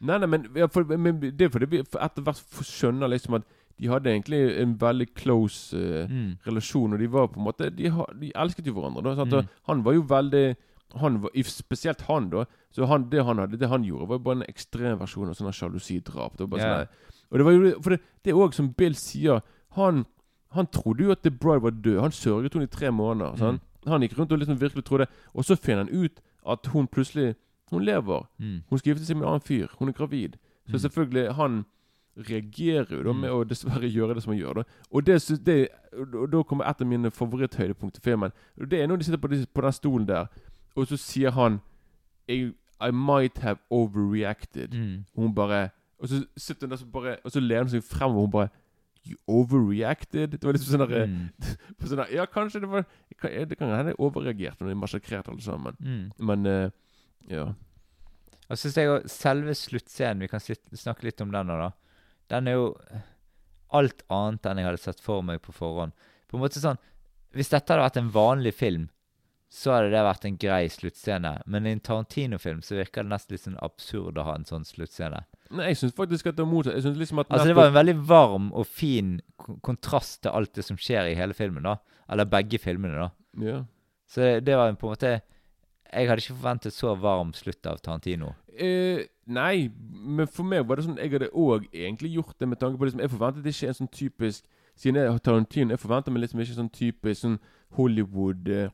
[0.00, 3.44] Nei, nei, men, ja, for, men det er fordi vi etter hvert skjønner liksom at
[3.80, 6.34] de hadde egentlig en veldig close uh, Mm.
[6.44, 7.88] relasjon, og de var på en måte De,
[8.20, 9.14] de elsket jo hverandre.
[9.16, 9.24] Da?
[9.24, 9.48] Mm.
[9.70, 10.44] Han var jo veldig
[11.00, 12.44] han var, Spesielt han, da.
[12.74, 15.54] Så han, det han hadde, det han gjorde, var bare en ekstrem versjon av sånn
[15.54, 16.36] sjalusidrap.
[16.40, 16.46] Ja.
[16.46, 19.44] sånn Og det var jo For det, det er òg som Bill sier
[19.78, 20.04] Han
[20.52, 22.00] Han trodde jo at The Bride var død.
[22.00, 23.52] Han sørget henne i tre måneder.
[23.52, 23.60] Mm.
[23.86, 27.34] Han gikk rundt og liksom virkelig trodde Og så finner han ut at hun plutselig
[27.70, 28.26] Hun lever.
[28.38, 28.62] Mm.
[28.70, 29.66] Hun skal gifte seg med en annen fyr.
[29.78, 30.32] Hun er gravid.
[30.66, 30.78] Så Mm.
[30.78, 31.64] selvfølgelig, han
[32.18, 33.20] reagerer jo da Mm.
[33.20, 34.54] med å dessverre gjøre det som han gjør.
[34.54, 38.32] da Og det, det og da kommer et av mine favoritthøydepunkt i filmen.
[38.60, 40.26] Og Det er når de sitter på, de, på den stolen der,
[40.76, 41.60] og så sier han
[42.28, 44.68] I, I might have overreacted.
[44.74, 45.04] Mm.
[45.16, 48.16] Hun bare Og så sitter hun der så bare Og så lener hun seg fremover,
[48.18, 48.48] og hun bare
[49.08, 50.34] You overreacted?
[50.36, 51.30] Det var liksom sånn der, Mm.
[51.88, 55.44] sånn der Ja, kanskje det var Det kan hende jeg overreagerte når de massakrerte alle
[55.44, 55.78] sammen.
[55.80, 56.02] Mm.
[56.18, 56.70] Men uh,
[57.30, 57.46] ja.
[58.50, 61.70] Og så syns jeg også, selve sluttscenen, vi kan snakke litt om den nå, da.
[62.30, 62.66] Den er jo
[63.70, 65.94] alt annet enn jeg hadde sett for meg på forhånd.
[66.28, 66.78] På en måte sånn
[67.34, 68.88] Hvis dette hadde vært en vanlig film,
[69.50, 71.32] så hadde det vært en grei sluttscene.
[71.50, 74.66] Men i en Tarantino-film så virker det nesten litt sånn absurd å ha en sånn
[74.68, 75.24] sluttscene.
[75.50, 76.86] Nei, jeg syns faktisk at det er motsatt.
[76.86, 79.16] Liksom at Altså Det var en veldig varm og fin
[79.66, 81.80] kontrast til alt det som skjer i hele filmen, da.
[82.10, 83.10] Eller begge filmene, da.
[83.42, 83.64] ja.
[84.10, 85.10] Så det, det var på en måte
[85.92, 88.32] Jeg hadde ikke forventet så varm slutt av Tarantino.
[88.58, 92.58] Eh, nei, men for meg var det sånn Jeg hadde òg egentlig gjort det med
[92.58, 94.46] tanke på liksom, Jeg forventet ikke en sånn typisk
[94.80, 97.38] Siden jeg har Tarantino, jeg forventer meg liksom ikke sånn typisk sånn
[97.78, 98.70] Hollywood eh,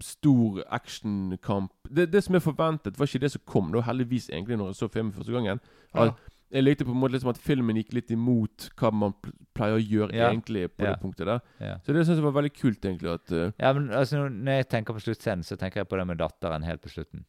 [0.00, 1.72] Stor actionkamp.
[1.90, 3.72] Det, det som jeg forventet, var ikke det som kom.
[3.74, 5.60] Da heldigvis egentlig når jeg så filmen første gangen.
[5.94, 6.14] At
[6.50, 9.12] Jeg likte på en måte liksom at filmen gikk litt imot hva man
[9.54, 10.30] pleier å gjøre Ja.
[10.30, 10.94] egentlig på Ja.
[10.94, 11.40] det punktet der.
[11.60, 11.74] Ja.
[11.84, 13.10] Så det syns jeg var veldig kult, egentlig.
[13.12, 15.98] At uh, Ja, men altså, når- når jeg tenker på sluttscenen, så tenker jeg på
[15.98, 17.24] det med datteren helt på slutten.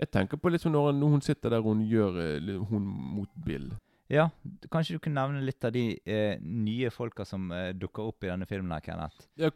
[0.00, 3.70] Jeg tenker på liksom når, når hun sitter der hun gjør eh, Hun mot Bill.
[4.10, 4.28] Ja,
[4.72, 8.30] kanskje du kunne nevne litt av de eh, nye folka som eh, dukker opp i
[8.32, 9.28] denne filmen her, Kenneth.
[9.38, 9.50] Ja,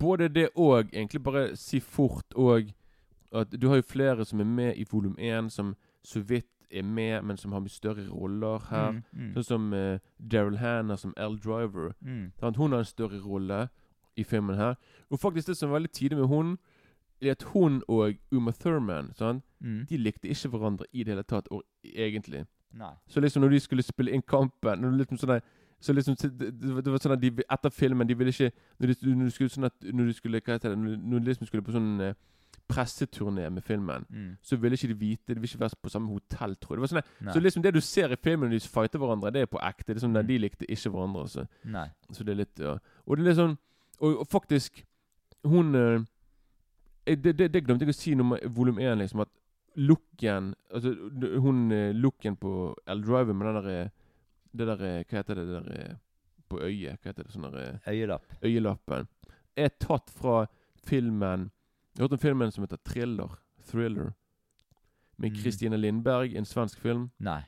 [0.00, 2.70] både det og egentlig bare si fort og
[3.36, 6.82] at du har jo flere som er med i volum 1, som så vidt er
[6.82, 8.90] med, men som har mye større roller her.
[8.96, 11.36] Mm, mm, Sånn som eh, Daryl Hannah som L.
[11.44, 11.92] Driver.
[12.00, 12.32] mm.
[12.40, 13.68] Hun har en større rolle
[14.16, 14.76] i filmen her.
[15.10, 16.56] Og faktisk det som er veldig tidlig med hun,
[17.20, 19.44] er at hun og Uma Thurman sant?
[19.60, 19.86] Mm.
[19.90, 22.46] De likte ikke hverandre i det hele tatt, og egentlig.
[22.72, 22.92] Nei.
[23.08, 25.40] Så liksom når de skulle spille inn kampen når liksom sånn
[25.80, 28.50] så liksom, det, var sånn at de Etter filmen De ville ikke
[28.80, 30.96] Når de, når de skulle sånn at Når de skulle Hva heter det Når de,
[31.12, 32.14] når de liksom skulle på sånn eh,
[32.68, 34.36] presseturné med filmen, Mm.
[34.42, 36.82] så ville ikke de vite De ville ikke være på samme hotell, tror jeg.
[36.82, 39.40] Det var sånn så liksom det du ser i filmen når de fighter hverandre, det
[39.42, 39.86] er på ekte.
[39.94, 40.26] Det er sånn Mm.
[40.26, 41.28] De likte ikke hverandre.
[41.28, 41.86] Så, Nei.
[42.12, 42.74] så det er litt ja.
[43.06, 43.56] Og det er litt sånn
[44.00, 44.84] Og, og faktisk
[45.44, 46.00] Hun eh,
[47.06, 49.20] eh, det, det, det glemte jeg å si nummer volum én, liksom.
[49.20, 49.28] At
[49.78, 50.90] looken Altså
[51.40, 52.52] hun eh, looken på
[52.86, 53.02] L.
[53.06, 53.90] Driver med den der eh,
[54.52, 55.96] Det der eh, Hva heter det det der
[56.48, 56.98] på øyet?
[57.02, 57.32] Hva heter det?
[57.34, 58.24] Sånn der eh, Øyelapp.
[58.44, 59.08] øyelappen.
[59.56, 60.46] er tatt fra
[60.86, 61.50] filmen
[61.94, 63.36] Jeg har hørt om filmen som heter Thriller?
[63.68, 64.12] Thriller.
[65.18, 65.80] Med Mm.
[65.80, 67.10] Lindberg, en svensk film.
[67.18, 67.40] Nei.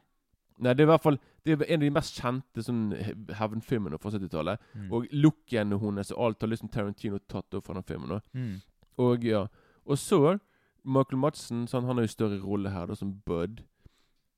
[0.58, 3.14] Nei, det er i hvert fall Det er en av de mest kjente sånn he-
[3.38, 4.58] hevnfilmene fra 70-tallet.
[4.74, 4.88] Mm.
[4.92, 8.20] Og looken hennes og alt har liksom Tarantino tatt opp fra den filmen.
[8.34, 8.60] Mm.
[8.98, 9.46] Og ja
[9.86, 10.38] Og så
[10.84, 13.62] Michael Madsen, sånn, han har jo større rolle her, da, som Bud.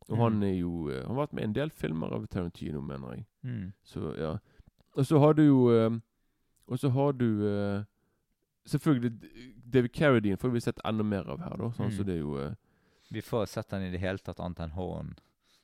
[0.08, 0.42] Og han Mm.
[0.42, 3.26] er jo eh, Han har vært med i en del filmer av Tarantino, mener jeg.
[3.44, 3.72] Mm.
[3.84, 4.36] Så ja.
[4.96, 5.90] Og så har du jo eh,
[6.68, 7.84] Og så har du eh,
[8.66, 9.12] Selvfølgelig
[9.72, 11.70] David Carradine får vi sett enda mer av her, da.
[11.70, 11.96] Sånn, Mm.
[11.96, 12.54] Så det er jo
[13.12, 15.14] Vi får sett han i det hele tatt annet enn hånden.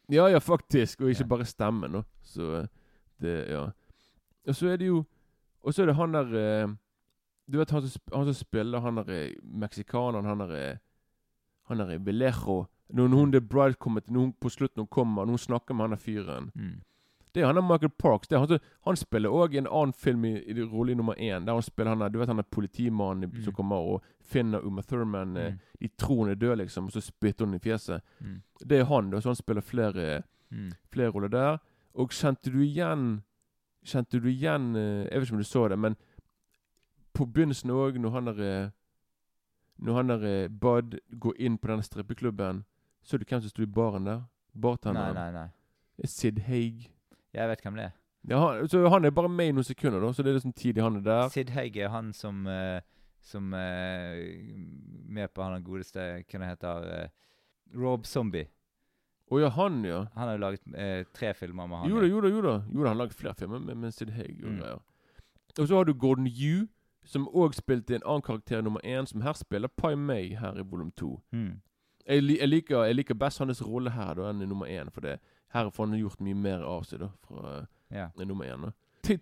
[0.09, 1.01] Ja, ja, faktisk.
[1.01, 1.27] Og ikke Ja.
[1.27, 2.03] bare stemmen, da.
[2.23, 2.69] Så
[3.21, 3.73] det Ja.
[4.47, 5.05] Og så er det jo
[5.65, 6.69] Og så er det han der
[7.51, 10.77] Du vet han som, han som spiller han derre eh, meksikaneren, han derre eh,
[11.69, 12.67] Han derre Velejo.
[12.93, 15.75] Når hun The Bride kommer til, når hun på slutten hun kommer, når hun snakker
[15.75, 16.81] med han der fyren Mm.
[17.35, 18.29] Det er han der Michael Parks.
[18.29, 21.45] Det er han, han spiller òg en annen film i, i rolle nummer én.
[21.45, 23.43] Der han spiller han der, Du vet han der politimannen Mm.
[23.45, 25.37] som kommer og finner Uma Thurman.
[25.37, 25.59] eh, Mm.
[25.81, 28.01] De tror hun er død, liksom, og så spytter hun i fjeset.
[28.21, 28.43] Mm.
[28.69, 30.73] Det er han, da, så han spiller flere Mm.
[30.93, 31.59] flere roller der.
[31.95, 33.23] Og kjente du igjen
[33.85, 35.97] Kjente du igjen eh, Jeg vet ikke om du så det, men
[37.19, 38.75] på begynnelsen òg, når han der eh,
[39.79, 42.65] Når han der Bad Bud går inn på den strippeklubben,
[43.03, 44.25] så du hvem som sto i baren der?
[44.25, 45.15] Nei, Bartenderen.
[45.15, 45.49] nei, nei.
[45.97, 46.89] Det er Sid Haig.
[47.35, 47.95] Jeg vet hvem det er.
[48.29, 50.53] Ja, han, så han er bare med i noen sekunder, da, så det er liksom
[50.59, 51.29] tidlig han er der.
[51.31, 52.81] Sid Haig er han som uh,
[53.23, 54.19] Som uh,
[55.07, 57.09] Med på han den godeste Hva det heter uh,
[57.79, 58.49] Rob Zombie.
[59.29, 60.07] Å ja, han, ja.
[60.17, 61.91] Han har jo laget eh, tre filmer med han.
[61.91, 62.31] Jo da, jo da.
[62.33, 64.63] Jo da, jo da han har laget flere filmer med, med Sid Haig Mm.
[65.59, 66.69] Og så har du Gordon Yu,
[67.09, 70.65] som òg spilte en annen karakter nummer én, som her spiller Pai Mei her i
[70.65, 71.21] volum to.
[71.33, 71.61] Mm.
[72.07, 75.05] Jeg, jeg, liker, jeg liker best hans rolle her da enn i nummer én, for
[75.05, 75.19] det,
[75.53, 77.55] her får han gjort mye mer av seg da fra
[77.91, 78.69] eh, nummer én.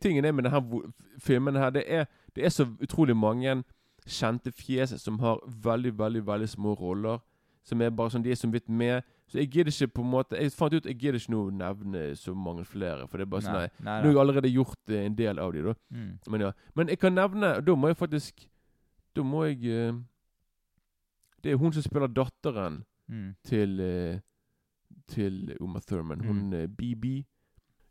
[0.02, 0.82] Tingen er med denne
[1.22, 3.62] filmen her, det er, det er så utrolig mange
[4.06, 7.22] kjente fjes som har veldig, veldig veldig små roller.
[7.66, 9.02] Som er bare sånn, De er så vidt med.
[9.28, 12.02] Så jeg gidder ikke på en måte Jeg fant ut jeg gidder ikke nå nevne
[12.16, 13.08] så mange flere.
[13.08, 15.38] For det er bare sånn nei, nei, Nå har jeg allerede gjort eh, en del
[15.42, 15.74] av de da.
[15.90, 16.12] Mm.
[16.30, 16.52] Men ja.
[16.78, 18.46] Men jeg kan nevne Da må jeg faktisk
[19.16, 19.98] Da må jeg eh,
[21.42, 23.34] Det er hun som spiller datteren Mm.
[23.46, 24.18] til eh,
[25.08, 26.20] Til Uma Thurman.
[26.26, 26.52] Hun Mm.
[26.54, 27.24] eh, BB.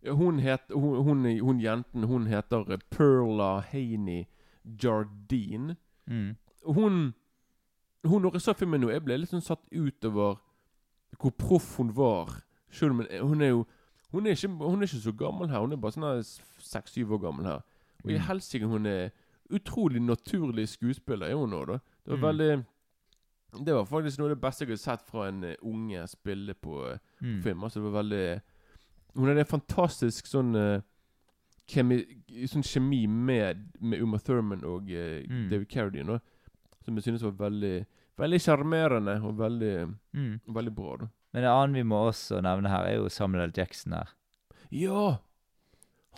[0.04, 4.26] Ja, Hun het Hun, hun, hun jenten Hun heter eh, Perla Haney
[4.84, 5.76] Jardine.
[6.08, 6.36] Mm.
[6.66, 7.14] Hun
[8.06, 10.36] Hun Når jeg så filmen nå, jeg ble litt sånn satt ut over
[11.20, 12.42] hvor proff hun var.
[12.72, 13.66] Selv om hun- er jo
[14.12, 15.60] Hun er ikke, hun er ikke så gammel her.
[15.60, 16.24] Hun er bare sånn
[16.60, 17.62] seks-syv år gammel her.
[18.06, 18.20] Og i Mm.
[18.22, 19.10] helsike hun er
[19.52, 21.80] utrolig naturlig skuespiller, er hun nå, da.
[22.06, 22.38] Det var Mm.
[22.38, 22.66] veldig
[23.66, 26.54] Det var faktisk noe av det beste jeg har sett fra en eh, unge spille
[26.54, 27.42] på eh, Mm.
[27.44, 27.64] film.
[27.64, 28.42] Altså, det var veldig
[29.16, 30.82] Hun hadde en fantastisk sånn eh,
[31.68, 32.06] kemi,
[32.48, 35.50] sånn kjemi med, med Uma Thurman og uh, Mm.
[35.50, 36.20] David Carradine, da.
[36.84, 37.86] Som jeg synes var veldig
[38.18, 39.72] Veldig sjarmerende og veldig,
[40.14, 40.40] Mm.
[40.48, 40.98] veldig bra.
[40.98, 43.54] da Men det annet vi må også nevne her, er jo Samuel L.
[43.58, 44.14] Jackson her.
[44.72, 45.18] Ja!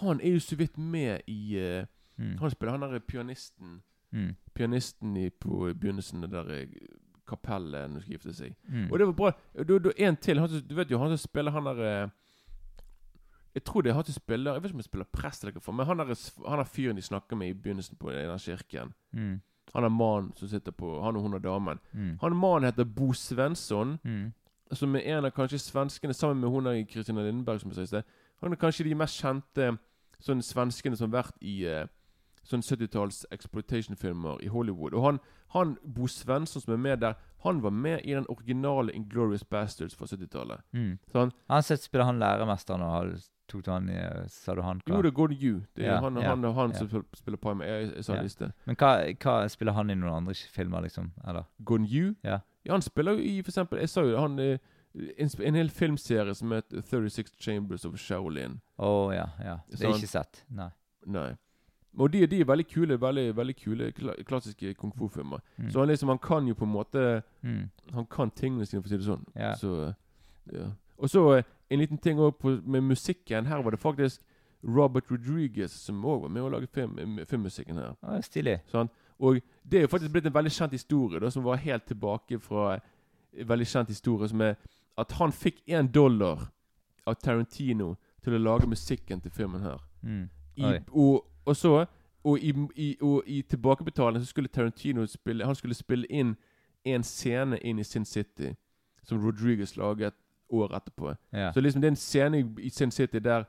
[0.01, 1.85] Han er jo så vidt med i uh,
[2.19, 2.37] Mm.
[2.39, 3.81] Han spiller han derre pianisten
[4.11, 4.35] Mm.
[4.55, 6.67] Pianisten i, på begynnelsen av det der eh,
[7.27, 8.55] kapellet når de skal gifte seg.
[8.69, 8.85] Mm.
[8.91, 9.31] Og det var bra.
[9.67, 10.39] Du, du, en til.
[10.39, 12.09] Han, du vet jo han som spiller han derre eh,
[13.55, 15.53] Jeg tror det er han som spiller Jeg vet ikke om jeg spiller prest eller
[15.59, 16.13] hva, men han er,
[16.47, 18.93] han er fyren de snakker med i begynnelsen på i den kirken.
[19.11, 19.41] Mm.
[19.73, 21.79] Han er mannen som sitter på Han og hun er damen.
[21.93, 22.17] Mm.
[22.21, 24.33] Han mannen heter Bo Svensson, Mm.
[24.73, 27.81] som er en av kanskje svenskene, sammen med hun der Kristina Lindberg, som jeg sa
[27.81, 28.03] i sted.
[28.41, 29.77] Han er kanskje de mest kjente
[30.21, 31.85] sånn svenskene som har vært i eh,
[32.43, 34.93] sånn 70-talls exploitation-filmer i Hollywood.
[34.93, 35.19] Og han,
[35.53, 39.95] han Bo Svensson som er med der, han var med i den originale Inglorious Bastards
[39.95, 40.61] fra 70-tallet.
[40.73, 40.97] Mm.
[41.11, 43.89] Så han Han sett spiller han læremesteren og har- tok han
[44.31, 44.81] Sa du han?
[44.85, 44.95] hva?
[44.95, 45.61] Jo, det er Gordon Yu.
[45.75, 46.77] Det er Ja, han, ja, han, han, ja.
[46.77, 48.51] som spiller på Jeg, jeg sa sted.
[48.65, 48.91] Men hva,
[49.23, 51.11] hva spiller han i noen andre filmer, liksom?
[51.27, 51.47] Eller?
[51.63, 52.15] Gordon Yu?
[52.23, 52.39] Ja.
[52.69, 54.59] han spiller jo i for eksempel Jeg sa jo han eh,
[55.17, 58.59] en, en hel filmserie som heter 36 Chambers of Shaolin.
[58.77, 59.57] Å ja, ja.
[59.69, 60.43] Det er ikke sett.
[60.49, 60.71] Nei.
[61.05, 61.35] Nei.
[61.97, 63.91] Og de, de er veldig kule, veldig, veldig kule
[64.27, 65.41] klassiske kung fu-filmer.
[65.57, 65.69] Mm.
[65.71, 67.69] Så han liksom, han kan jo på en måte Mm.
[67.93, 69.21] Han kan tingene sine, for å si det sånn.
[69.35, 69.53] Ja.
[69.55, 69.93] Så,
[70.51, 70.65] ja.
[70.97, 73.45] Og så eh, en liten ting også på, med musikken.
[73.45, 74.21] Her var det faktisk
[74.63, 77.93] Robert Rodriguez som òg var med å lage film, eh, filmmusikken her.
[78.03, 78.57] Ja, stilig.
[78.71, 78.89] Sånn.
[79.19, 82.39] Og det er jo faktisk blitt en veldig kjent historie, da, som var helt tilbake
[82.39, 82.79] fra
[83.33, 84.57] en veldig kjent historie, som er
[84.97, 86.49] at han fikk én dollar
[87.07, 89.81] av Tarantino til å lage musikken til filmen her.
[90.01, 90.29] Mm.
[90.57, 91.85] I, og, og så
[92.27, 96.35] og i, i, og i tilbakebetaling så skulle Tarantino spille Han skulle spille inn
[96.85, 98.55] en scene inn i Sin City
[99.03, 100.13] som Rodriguez laget
[100.49, 101.15] år etterpå.
[101.33, 101.51] Ja.
[101.51, 103.43] Så liksom det er en scene i- Sin City der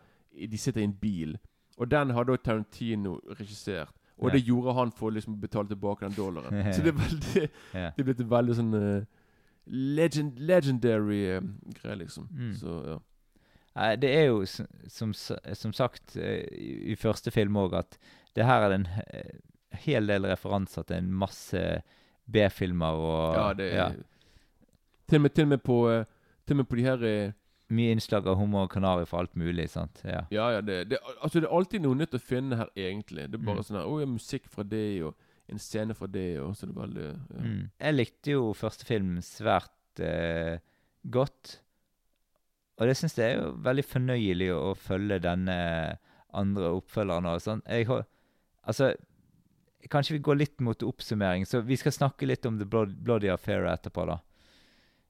[0.51, 1.39] de sitter i en bil.
[1.79, 3.95] Og den har da Tarantino regissert.
[4.19, 6.73] Og det gjorde han for å liksom betale tilbake den dollaren.
[6.75, 7.51] Så det er veldig.
[7.73, 9.05] Det er blitt en veldig sånn uh,
[9.67, 11.45] legend, legendary uh,
[11.77, 12.27] greie, liksom.
[12.35, 12.55] Mm.
[12.59, 12.99] Så ja.
[13.97, 14.41] Det er jo
[14.91, 15.13] som,
[15.55, 16.49] som sagt eh,
[16.91, 17.99] i, første film òg at
[18.35, 18.89] det her er det en
[19.85, 21.61] hel del referanser til en masse
[22.27, 23.87] B-filmer og ja, det er ja,
[25.07, 25.79] til, og med, til og med på
[26.49, 27.33] Til og med på de her eh,
[27.77, 29.67] mye innslag av hummer og kanari for alt mulig.
[29.69, 30.01] sant?
[30.09, 30.23] Ja.
[30.33, 33.27] Ja, ja, det, det, altså, det er alltid noe nytt å finne her, egentlig.
[33.29, 33.67] Det er bare Mm.
[33.69, 35.15] sånn her Å, ja, musikk fra det, og
[35.53, 37.43] en scene fra det, og så er det veldig ja.
[37.45, 37.71] Mm.
[37.81, 40.59] Jeg likte jo første film svært eh,
[41.13, 41.59] godt.
[42.79, 45.59] Og det syns jeg er jo veldig fornøyelig å, å følge denne
[46.37, 47.63] andre oppfølgeren og sånn.
[47.69, 48.07] Jeg har
[48.69, 48.91] Altså,
[49.89, 53.31] kanskje vi går litt mot oppsummering, så vi skal snakke litt om The Blood, Bloody
[53.33, 54.19] Affair etterpå, da.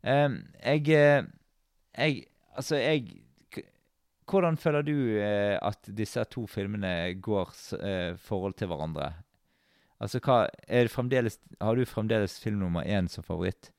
[0.04, 1.24] Jeg eh,
[1.98, 2.24] Jeg
[2.56, 3.24] Altså, jeg
[4.28, 7.48] Hvordan føler du eh, at disse to filmene går
[7.80, 9.12] eh, forhold til hverandre?
[10.00, 10.46] Altså, hva
[11.60, 13.70] Har du fremdeles film nummer én som favoritt?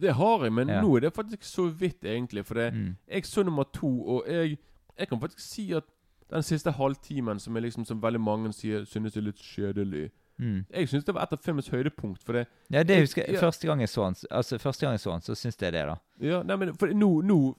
[0.00, 0.80] Det har jeg, men Ja.
[0.82, 2.44] nå er det faktisk så vidt, egentlig.
[2.46, 2.96] For det, Mm.
[3.08, 4.58] jeg så nummer to, og jeg,
[4.98, 5.84] jeg kan faktisk si at
[6.30, 10.10] den siste halvtimen, som er liksom som veldig mange sier synes er litt kjedelig
[10.40, 10.64] Mm.
[10.72, 12.22] Jeg syns det var et av filmens høydepunkt.
[12.24, 13.34] For det Ja, det husker jeg.
[13.34, 13.40] Ja.
[13.40, 15.82] Første gang jeg så den, altså første gang jeg så den, så syns jeg det,
[15.86, 15.96] da.
[16.20, 17.56] Ja, nei, men for nå, nå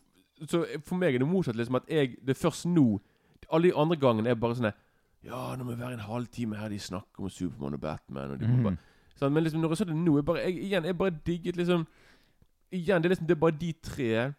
[0.50, 1.56] Så For meg er det motsatt.
[1.56, 3.00] liksom At jeg Det er først nå
[3.52, 4.74] Alle de andre gangene er bare sånn
[5.24, 8.32] Ja, nå må vi være en halvtime her de snakker om Supermann og Batman.
[8.32, 8.63] Og de Mhm.
[8.63, 8.78] bare,
[9.20, 11.56] sånn, men liksom når jeg så det nå jeg bare, jeg, Igjen, jeg bare digget
[11.58, 11.86] liksom
[12.74, 14.34] Igjen, det er liksom Det er bare de tre.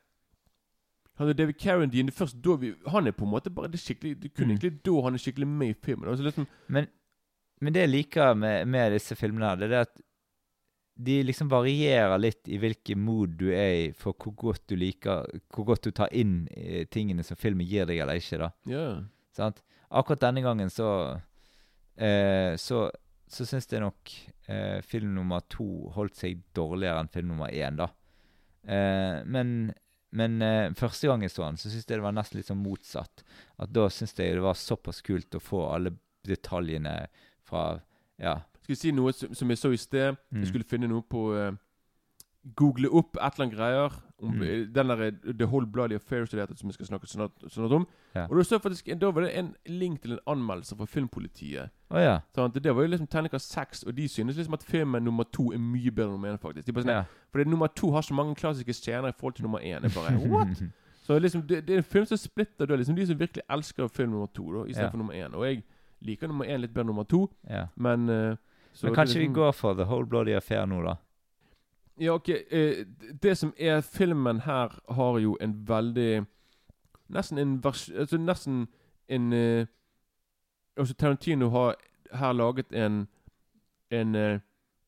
[1.18, 2.06] Han er David Carradine.
[2.10, 4.46] Det er først da vi Han er på en måte bare det skikkelig Det kunne
[4.46, 4.58] kun Mm.
[4.58, 6.08] egentlig da han er skikkelig med i filmen.
[6.08, 6.86] Altså liksom Men,
[7.62, 10.00] men det jeg liker med, med disse filmene, her, det er det at
[11.02, 15.24] de liksom varierer litt i hvilken mood du er i for hvor godt du liker
[15.54, 18.38] Hvor godt du tar inn eh, tingene som filmen gir deg, eller ikke.
[18.42, 18.50] da.
[18.68, 18.98] Yeah.
[19.34, 19.62] Sant?
[19.88, 20.90] Akkurat denne gangen så
[21.96, 22.84] eh, Så,
[23.26, 24.12] så syns jeg nok
[24.52, 27.88] eh, film nummer to holdt seg dårligere enn film nummer én, da.
[28.68, 29.72] Eh, men
[30.12, 32.60] men eh, første gang jeg så den, så syntes jeg det var nesten litt sånn
[32.60, 33.22] motsatt.
[33.56, 35.94] At Da syntes jeg det var såpass kult å få alle
[36.28, 37.06] detaljene
[37.52, 37.66] fra
[38.22, 38.38] Ja.
[38.62, 40.16] Skal vi si noe som, som jeg så i sted?
[40.30, 40.40] Mm.
[40.44, 41.52] Jeg skulle finne noe på uh,
[42.58, 44.72] Google opp et eller annet greier om Mm.
[44.74, 47.86] den der eh, The Whole Bloody Affair som det vi skal snakke snart, snart om.
[48.14, 48.26] Ja.
[48.30, 51.70] Og da så faktisk Da var det en link til en anmeldelse fra Filmpolitiet.
[51.90, 52.20] Oh, ja.
[52.34, 55.50] sånn, Det var jo liksom terningkast seks, og de synes liksom at filmen nummer to
[55.52, 56.38] er mye bedre enn nummer én.
[56.38, 57.04] faktisk De sånn, ja.
[57.32, 59.82] Fordi nummer to har så mange klassiske scener i forhold til nummer én.
[59.82, 60.62] Jeg bare, what?
[61.06, 63.88] Så liksom, det, det er en film som splitter da, liksom de som virkelig elsker
[63.88, 65.02] film nummer to, da, istedenfor Ja.
[65.02, 65.34] nummer én.
[65.34, 65.62] Og jeg
[66.04, 67.66] liker nummer én litt bedre enn nummer to, ja.
[67.76, 68.36] men uh,
[68.72, 70.96] så Men kanskje liksom- vi går for The Whole Bloody Affair nå, da?
[72.00, 72.28] Ja, ok.
[72.28, 72.84] Uh,
[73.22, 76.26] det som er Filmen her har jo en veldig
[77.08, 77.90] Nesten en vers...
[77.90, 78.68] Altså nesten
[79.08, 79.66] en uh,
[80.76, 81.74] Altså Tarantino har
[82.12, 83.06] her laget en
[83.90, 84.40] En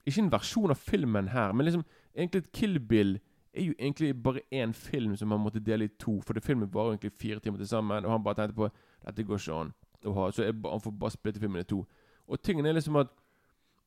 [0.06, 1.84] Ikke en versjon av filmen her, men liksom
[2.16, 3.18] egentlig et Kill Bill
[3.54, 6.20] er jo egentlig bare én film som han måtte dele i to.
[6.20, 8.68] For det filmen var egentlig fire timer til sammen, og han bare tenkte på
[9.06, 9.72] dette går ikke an
[10.04, 10.30] å ha.
[10.32, 11.82] Så jeg, han får bare splitte filmen i to.
[12.28, 13.12] Og tingen er liksom at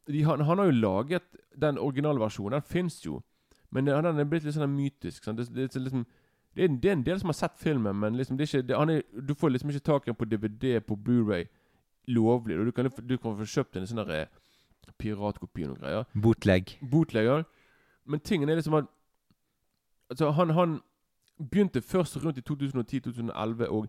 [0.08, 1.26] de, han, han har jo laget
[1.60, 2.58] den originalversjonen.
[2.58, 3.22] Den fins jo.
[3.72, 5.24] Men den den er blitt litt sånn mytisk.
[5.24, 5.40] Sant?
[5.42, 6.06] Det, det, liksom,
[6.56, 9.02] det, er det er en del som har sett filmen, men liksom det ikke, er,
[9.22, 11.48] du får liksom ikke tak i den på DVD, på Blu-ray
[12.08, 12.60] lovlig.
[12.60, 14.30] Og du kan, du kan få kjøpt en sånn eh,
[14.98, 16.08] piratkopi og noen greier.
[16.16, 16.78] Bootleg.
[16.82, 17.44] Bootlegger.
[18.08, 18.94] Men tingen er liksom at
[20.08, 20.78] Altså, han, han
[21.52, 23.82] begynte først rundt i 2010-2011 å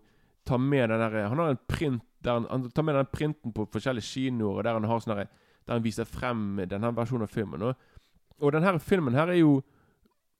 [0.49, 3.53] ta med den der Han har en print der han, han tar med den printen
[3.53, 7.31] på forskjellige kinoer, og der han har sånne, der, han viser frem denne versjonen av
[7.31, 7.61] filmen.
[7.63, 7.75] Og,
[8.39, 9.61] og denne filmen her er jo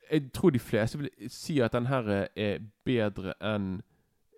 [0.10, 3.76] Jeg tror de fleste vil si at den her er bedre enn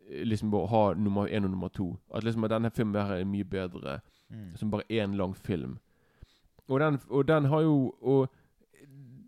[0.10, 1.96] eh, liksom å ha nummer én og nummer to.
[2.14, 4.02] At liksom at denne filmen her er mye bedre
[4.56, 5.78] som bare én lang film.
[6.68, 8.28] Og den, og den har jo Og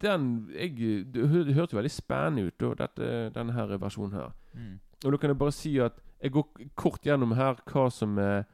[0.04, 0.76] den jeg,
[1.14, 4.34] Det hø- hørtes jo veldig spennende ut, da, dette, denne her versjonen her.
[4.54, 4.80] Mm.
[5.06, 8.46] Og da kan jeg bare si at jeg går kort gjennom her hva som er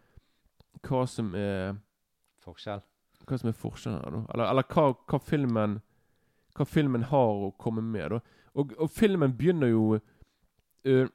[0.82, 1.76] Hva som er
[2.40, 2.82] Forskjell.
[3.28, 4.22] Hva som er forskjellen her, da.
[4.34, 5.80] Eller, eller hva, hva filmen
[6.58, 8.20] Hva filmen har å komme med, da.
[8.56, 11.08] Og, og filmen begynner jo uh,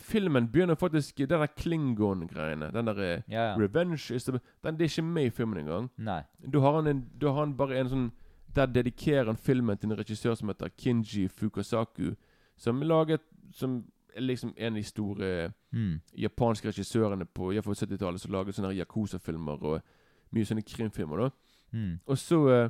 [0.00, 2.70] Filmen begynner faktisk Den der Klingon-greiene.
[2.74, 3.56] Den der øh, Ja, ja.
[3.60, 5.90] Revenge is the, den, Det er ikke med i filmen engang.
[5.96, 6.22] Nei.
[6.52, 8.08] Da har han, en, da har han bare en sånn
[8.56, 12.14] Der dedikerer han filmen til en regissør som heter Kinji Fukasaku.
[12.56, 13.20] Som laget
[13.52, 13.84] Som
[14.16, 16.00] er liksom en av de store Mm.
[16.18, 19.80] japanske regissørene på i hvert fall 70-tallet som laget sånne Yakuza-filmer og
[20.32, 21.16] mye sånne krimfilmer.
[21.16, 21.30] da
[21.72, 21.98] Mm.
[22.06, 22.68] Og så eh,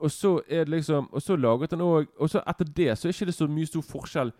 [0.00, 3.08] Og så er det liksom Og så laget han òg Og så etter det så
[3.08, 4.32] er ikke det så mye stor forskjell,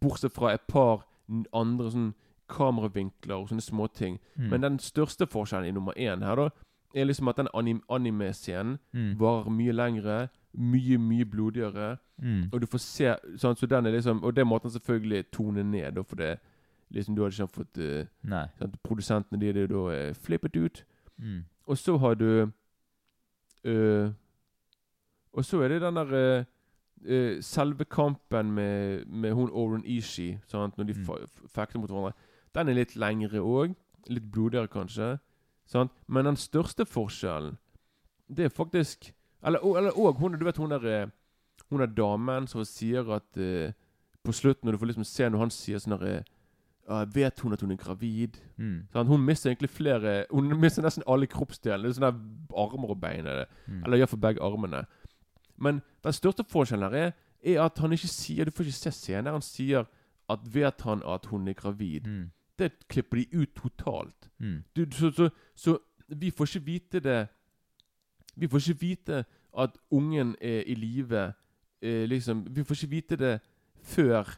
[0.00, 1.04] bortsett fra et par
[1.52, 2.14] andre sånn
[2.48, 4.18] kameravinkler og sånne småting.
[4.36, 4.48] Mm.
[4.50, 6.48] Men den største forskjellen i nummer én her, da,
[6.94, 9.18] er liksom at den anim anime-scenen Mm.
[9.20, 11.96] varer mye lengre, mye, mye blodigere.
[12.22, 12.48] Mm.
[12.52, 15.62] Og du får se sånn, så den er liksom Og det måtte han selvfølgelig tone
[15.62, 16.38] ned, for det
[16.90, 18.04] liksom du hadde ikke fått uh,
[18.58, 20.84] sant, Produsentene de hadde da eh, flippet ut.
[21.18, 21.44] Mm.
[21.66, 22.50] Og så har du
[23.64, 24.10] uh,
[25.32, 26.44] Og så er det den der
[27.40, 31.26] Selve kampen med, med hun Oren Ishi, sant, når de Mm.
[31.54, 32.12] fekter mot hverandre.
[32.54, 33.74] Den er litt lengre òg.
[34.08, 35.18] Litt blodigere, kanskje.
[35.68, 35.92] Sant?
[36.06, 37.58] Men den største forskjellen,
[38.28, 39.12] det er faktisk
[39.46, 41.10] Eller òg hun, du vet hun der eh,
[41.70, 43.72] Hun er damen som sier at uh,
[44.24, 46.24] På slutten, når du får liksom se når han sier sånn derre
[46.90, 48.36] uh, Vet hun at hun er gravid?
[48.56, 48.88] Mm.
[48.92, 49.08] Sant?
[49.08, 51.88] Hun mister egentlig flere Hun mister nesten alle kroppsdelene.
[51.88, 53.26] Det er Sånne der armer og bein.
[53.26, 53.46] er det.
[53.66, 53.84] Mm.
[53.84, 54.84] Eller iallfall begge armene.
[55.56, 57.12] Men den største forskjellen her er,
[57.44, 59.32] er at han ikke sier Du får ikke se scenen.
[59.32, 59.86] Han sier
[60.28, 62.06] at vet han at hun er gravid.
[62.06, 62.30] Mm.
[62.58, 64.28] Det klipper de ut totalt.
[64.40, 64.62] Mm.
[64.76, 65.78] Du, så, så, så
[66.08, 67.28] vi får ikke vite det
[68.36, 69.24] Vi får ikke vite
[69.58, 71.32] at ungen er i live
[71.82, 73.40] eh, liksom, Vi får ikke vite det
[73.82, 74.36] før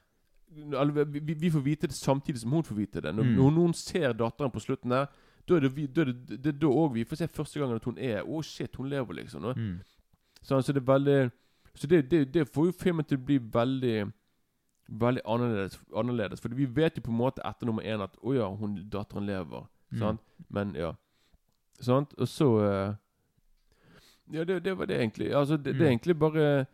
[0.50, 3.14] vi, vi- får vite det samtidig som hun får vite det.
[3.14, 3.36] Når, Mm.
[3.36, 5.06] når noen ser datteren på slutten der,
[5.48, 7.76] da er det vi- da er det, det da òg vi får se første gangen
[7.76, 9.42] at hun er Å, shit, hun lever, liksom.
[9.56, 9.78] Mm.
[10.42, 11.30] Så, så det er veldig
[11.74, 14.12] Så det, det, det får jo filmen til å bli veldig
[14.90, 16.40] Veldig annerledes, annerledes.
[16.42, 19.26] For vi vet jo på en måte etter nummer én at å ja, hun, datteren
[19.26, 19.68] lever.
[19.92, 19.98] Mm.
[19.98, 20.20] Sant?
[20.48, 20.92] Men ja.
[21.80, 22.14] Sant?
[22.18, 22.94] Og så uh,
[24.32, 25.32] Ja, det, det var det egentlig.
[25.34, 25.92] Altså, det, det er Mm.
[25.98, 26.66] egentlig bare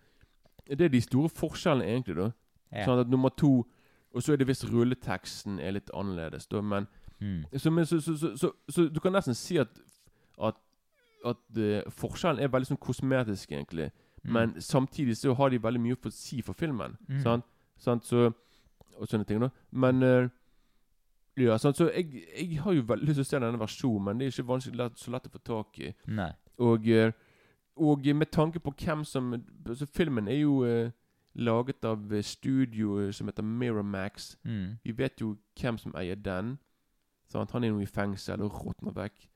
[0.68, 2.30] Det er de store forskjellene, egentlig, da.
[2.72, 2.84] Ja.
[2.84, 3.66] Sånn at nummer to
[4.14, 6.60] Og så er det hvis rulleteksten er litt annerledes, da.
[6.60, 6.86] Men
[7.20, 7.44] Mm.
[7.56, 9.68] så, men, så, så, så, så, så du kan nesten si at
[10.38, 10.54] At,
[11.24, 13.90] at uh, forskjellen er veldig sånn kosmetisk, egentlig.
[14.24, 14.32] Mm.
[14.32, 16.96] Men samtidig så har de veldig mye å si for filmen.
[17.08, 17.20] Mm.
[17.22, 17.44] Sant?
[17.78, 18.04] Sant?
[18.08, 18.30] Så,
[18.96, 19.50] og sånne ting, da.
[19.70, 20.28] Men uh,
[21.36, 21.76] Ja, sant?
[21.76, 24.32] så jeg, jeg har jo veldig lyst til å se denne versjonen, men det er
[24.32, 25.90] ikke vanskelig så lett å få tak i.
[26.08, 26.30] Nei.
[26.64, 27.12] Og, eh,
[27.76, 29.34] og med tanke på hvem som
[29.76, 30.88] Så filmen er jo uh,
[31.36, 34.36] laget av studio som heter Miramax.
[34.44, 34.78] Mm.
[34.84, 36.56] Vi vet jo hvem som eier den.
[37.28, 37.50] Sant?
[37.52, 39.28] Han er nå i fengsel og råtner vekk.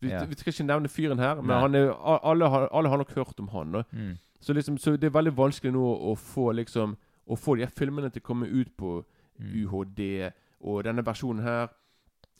[0.00, 0.24] Vi, Ja.
[0.24, 1.90] vi skal ikke nevne fyren her, men han er,
[2.22, 3.84] alle, alle har nok hørt om han.
[3.90, 4.18] Mm.
[4.40, 6.96] Så, liksom, så det er veldig vanskelig nå å få liksom
[7.28, 9.04] Å få de her filmene til å komme ut på
[9.38, 9.52] Mm.
[9.68, 10.32] UHD
[10.66, 11.68] og denne versjonen her.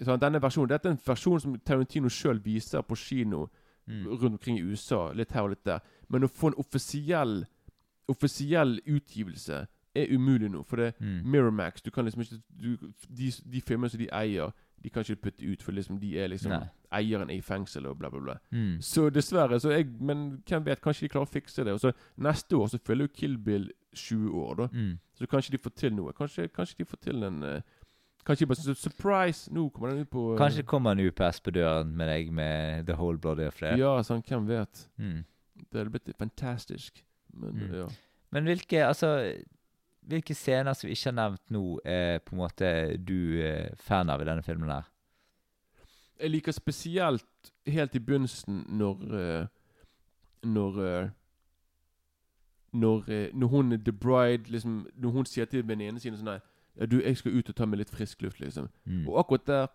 [0.03, 3.49] Sånn, Denne versjonen, Dette er en versjon som Tarantino sjøl viser på kino
[3.89, 4.07] Mm.
[4.07, 5.12] rundt omkring i USA.
[5.12, 5.78] Litt her og litt der.
[6.09, 7.45] Men å få en offisiell
[8.09, 10.62] Offisiell utgivelse er umulig nå.
[10.66, 11.24] For det Mm.
[11.24, 12.76] Miramax du kan liksom ikke du,
[13.14, 16.28] de, de filmene som de eier, de kan ikke putte ut, for liksom de er
[16.28, 16.68] liksom Nei.
[16.93, 18.39] Eieren er i fengsel og bla, bla, bla.
[18.53, 18.78] Mm.
[18.80, 19.61] Så dessverre.
[19.61, 20.80] Så jeg, men hvem vet?
[20.80, 21.72] Kanskje de klarer å fikse det.
[21.74, 24.68] Og så Neste år så følger jo Kill Bill 20 år, da.
[24.72, 24.99] Mm.
[25.14, 26.12] Så kanskje de får til noe.
[26.12, 27.61] Kanskje, kanskje de får til en uh,
[28.26, 29.53] Kanskje de bare synes Surprise!
[29.55, 32.84] Nå kommer den ut på uh, Kanskje kommer en UPS på døren med deg med
[32.86, 33.78] The Whole Bloody Affair.
[33.80, 34.82] Ja, sånn, hvem vet.
[35.01, 35.22] Mm.
[35.70, 37.01] Det hadde blitt fantastisk.
[37.32, 37.74] Men Mm.
[37.82, 37.86] ja.
[38.30, 39.12] Men hvilke altså
[40.09, 44.09] Hvilke scener som vi ikke har nevnt nå, er på en måte du er fan
[44.09, 44.86] av i denne filmen her?
[46.18, 49.47] Jeg liker spesielt helt i begynnelsen når eh,
[50.49, 51.11] Når eh,
[52.73, 56.41] når, eh, når hun The Bride liksom Når hun sier til venninnene sine sånn
[56.91, 58.69] Du, jeg skal ut og ta meg litt frisk luft, liksom.
[58.85, 59.09] Mm.
[59.09, 59.66] Og akkurat der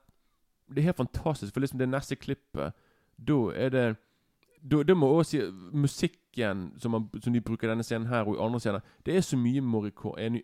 [0.70, 2.74] Det er helt fantastisk, for liksom det neste klippet
[3.18, 3.96] Da er det
[4.64, 5.42] Da, det må også si
[5.74, 9.22] Musikken som, man, som de bruker denne scenen her og i andre scener Det er
[9.22, 9.62] så mye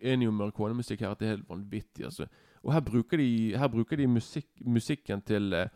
[0.02, 2.04] Ennio Morricone-musikk her at det er helt vanvittig.
[2.04, 2.26] altså
[2.62, 5.68] Og her bruker de, her bruker de musikk, musikken til uh,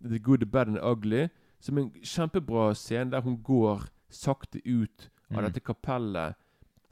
[0.00, 1.28] The Good, The Bad and The Ugly
[1.60, 5.44] som en kjempebra scene der hun går sakte ut av Mm.
[5.52, 6.34] dette kapellet.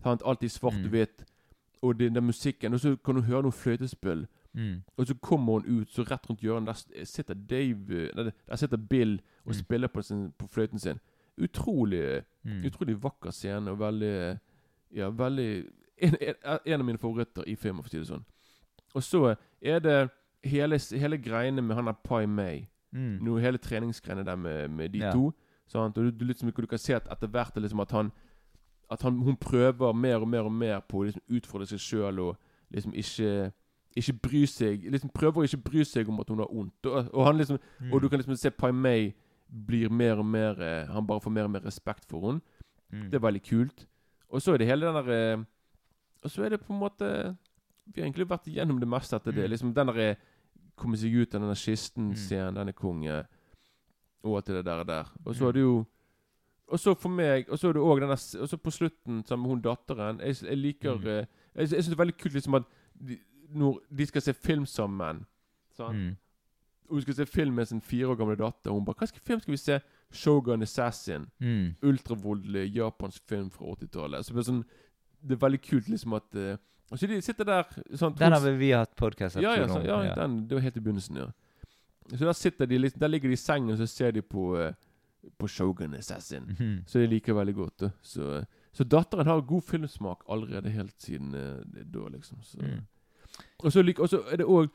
[0.03, 0.23] Sant?
[0.25, 0.85] Alt i svart Mm.
[0.85, 1.25] og hvitt.
[1.83, 2.75] Og den der musikken.
[2.75, 4.27] Og så kan du høre noe fløytespill.
[4.55, 4.83] Mm.
[4.97, 9.21] Og så kommer hun ut, så rett rundt hjørnet der sitter Dave Der sitter Bill
[9.45, 9.53] og Mm.
[9.53, 10.99] spiller på, sin, på fløyten sin.
[11.39, 12.65] Utrolig Mm.
[12.67, 14.39] Utrolig vakker scene, og veldig
[14.95, 15.67] Ja, veldig
[16.01, 16.15] En,
[16.67, 18.25] en, av mine favoritter i filmen, for å si det sånn.
[18.95, 20.11] Og så er det
[20.45, 22.69] hele, hele greiene med han der Pai May.
[22.95, 23.19] Mm.
[23.21, 25.11] Nå, hele treningsgreiene der med, med de Ja.
[25.13, 25.33] to.
[25.67, 25.99] Sant?
[25.99, 28.13] Og du, du, liksom, du kan se at etter hvert er liksom at han
[28.91, 32.19] At han, hun prøver mer og mer og mer på å liksom, utfordre seg sjøl
[32.21, 32.37] og
[32.73, 33.53] liksom ikke
[33.99, 36.87] ikke bry seg liksom Prøver å ikke bry seg om at hun har vondt.
[36.87, 37.93] Og, og, han liksom, Mm.
[37.93, 39.15] og du kan liksom se Pai Mei
[39.67, 42.41] blir mer og mer eh, Han bare får mer og mer respekt for henne.
[42.93, 43.11] Mm.
[43.11, 43.87] Det er veldig kult.
[44.31, 45.45] Og så er det hele den der eh,
[46.25, 47.37] Og så er det på en måte
[47.89, 49.45] Vi har egentlig vært igjennom det meste etter det.
[49.45, 49.51] Mm.
[49.51, 50.15] Liksom den der
[50.79, 51.65] Komme seg ut av denne Mm.
[51.65, 53.25] kisten-scenen, denne konge
[54.25, 55.05] Og alt det der der.
[55.25, 55.49] Og så Mm.
[55.49, 55.87] er det jo
[56.69, 59.43] Og så for meg Og så er det òg denne Og så på slutten, sammen
[59.47, 61.07] med hun datteren Jeg, jeg liker Mm.
[61.07, 62.65] eh, Jeg, jeg syns det er veldig kult liksom at
[63.09, 63.19] de,
[63.55, 65.23] når de skal se film sammen
[65.79, 65.95] sånn.
[65.97, 66.17] Mm.
[66.89, 68.71] Og hun skal se film med sin fire år gamle datter.
[68.71, 69.81] Og hun bare 'Hva skal film skal vi se?'
[70.13, 71.27] Shogun Assassin.
[71.41, 71.75] Mm.
[71.83, 74.25] Ultravoldelig japansk film fra 80-tallet.
[74.25, 74.65] Så det er sånn
[75.23, 76.57] Det er veldig kult liksom at uh,
[76.91, 77.63] Og så de sitter der
[77.97, 80.77] sånn, Den har vi hatt ja, podkast-episode ja, ja, sånn, ja, Den, det var helt
[80.77, 81.27] i begynnelsen, ja.
[82.17, 84.57] Så der sitter de liksom Der ligger de i sengen, og så ser de på
[84.57, 84.73] eh,
[85.39, 86.43] På Shogun Assassin.
[86.49, 86.83] Mhm.
[86.87, 87.81] Så jeg liker veldig godt.
[87.81, 87.91] Da.
[88.03, 92.39] Så, så datteren har god filmsmak allerede helt siden uh, da, liksom.
[92.43, 92.59] Så.
[92.59, 92.81] Mm.
[93.65, 94.69] Og så like, er det òg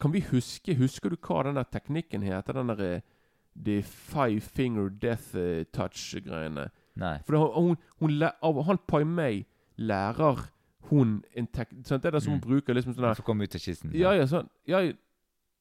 [0.00, 2.52] Kan vi huske Husker du hva den der teknikken heter?
[2.52, 3.00] Den der eh,
[3.64, 6.70] The five finger death eh, touch-greiene.
[6.96, 7.18] Nei.
[7.26, 9.44] For hun, hun, hun, han Pai Mei
[9.76, 10.48] lærer
[10.90, 11.68] hun en tek...
[11.84, 12.02] Sant?
[12.02, 12.46] Det er det som hun Mm.
[12.48, 13.92] bruker liksom sånn der For å komme ut av kisten.
[13.94, 14.80] Ja, ja, sånn ja,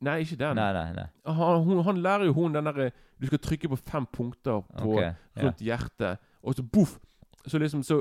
[0.01, 0.55] Nei, ikke den.
[0.57, 1.05] Nei, nei, nei.
[1.29, 2.87] Han, hun, han lærer jo hun den derre
[3.21, 5.01] Du skal trykke på fem punkter på Ok,
[5.37, 5.51] ja.
[5.61, 6.97] hjertet, og så boff!
[7.45, 7.99] Så liksom så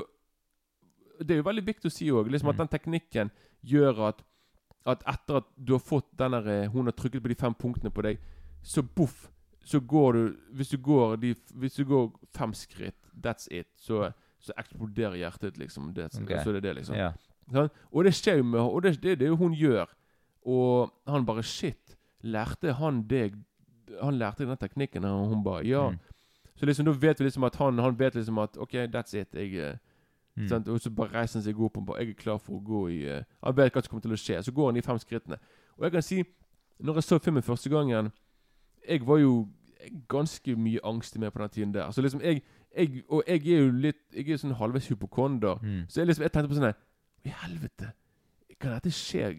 [1.21, 2.63] Det er jo veldig viktig å si òg, liksom at Mm.
[2.63, 3.31] den teknikken
[3.63, 4.23] gjør at
[4.85, 7.91] At etter at du har fått den der Hun har trykket på de fem punktene
[7.93, 8.17] på deg,
[8.63, 9.29] så boff!
[9.63, 14.11] Så går du Hvis du går, de, hvis du går fem skritt, that's it, så,
[14.39, 15.93] så eksploderer hjertet, liksom.
[15.93, 16.41] That's, okay.
[16.43, 16.95] Så det er det, liksom.
[16.97, 17.11] Ja.
[17.51, 17.69] Sånn?
[17.91, 19.85] Og det skjer jo med Og det, det, det er det hun gjør.
[20.45, 23.35] Og han bare Shit, lærte han deg
[24.01, 25.05] Han lærte den teknikken?
[25.05, 25.89] Og hun bare Ja.
[25.91, 25.97] Mm.
[26.55, 29.27] Så liksom da vet vi liksom at han Han vet liksom at OK, that's it.
[29.33, 29.77] Jeg, eh,
[30.37, 30.47] Mm.
[30.47, 30.67] sant?
[30.67, 32.87] Og så bare reiser han seg opp og bare Jeg er klar for å gå
[32.89, 34.43] i uh, Han vet hva som kommer til å skje.
[34.43, 35.37] Så går han de fem skrittene.
[35.77, 36.23] Og jeg kan si
[36.79, 38.11] Når jeg så filmen første gangen
[38.87, 39.49] Jeg var jo
[40.07, 41.91] ganske mye angstig med på den tiden der.
[41.91, 42.41] Så liksom jeg,
[42.77, 45.59] jeg Og jeg er jo litt Jeg er sånn halvveis hypokonder.
[45.61, 45.83] Mm.
[45.89, 46.79] Så jeg liksom Jeg tenkte på sånn her
[47.25, 47.91] I helvete
[48.61, 49.31] Kan dette skje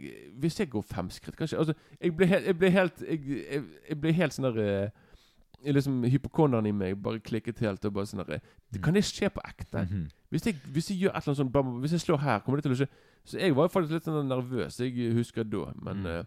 [0.43, 3.63] Hvis jeg går fem skritt Kanskje Altså Jeg ble helt Jeg ble helt Jeg, jeg,
[3.89, 8.07] jeg ble helt sånn der eh, liksom Hypokonderen i meg bare klikket helt og bare
[8.11, 8.41] sånn der
[8.73, 8.81] Mm.
[8.83, 9.83] Kan det skje på ekte?
[9.85, 10.07] Mhm.
[10.33, 12.65] Hvis jeg, hvis jeg gjør et eller annet sånn Hvis jeg slår her, kommer det
[12.65, 12.87] til å skje
[13.29, 16.07] Så jeg var faktisk litt sånn nervøs Jeg husker da Men Mm.
[16.07, 16.25] eh,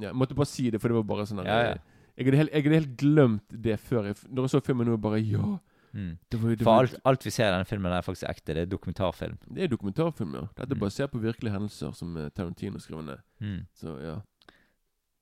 [0.00, 1.76] ja, Jeg måtte bare si det For det var bare sånn der, Ja, ja.
[2.16, 4.96] Jeg hadde helt, jeg hadde helt glemt det før jeg, Når jeg så filmen nå
[5.00, 5.58] bare Ja
[5.94, 6.18] Mm.
[6.30, 8.54] det var, det var, For alt, alt vi ser i denne filmen, er faktisk ekte.
[8.54, 9.34] Det er dokumentarfilm.
[9.52, 10.80] Det er dokumentarfilm, ja Dette er Mm.
[10.80, 13.66] basert på virkelige hendelser Som eh, Tarantino skrev ned Mm.
[13.74, 14.14] Så ja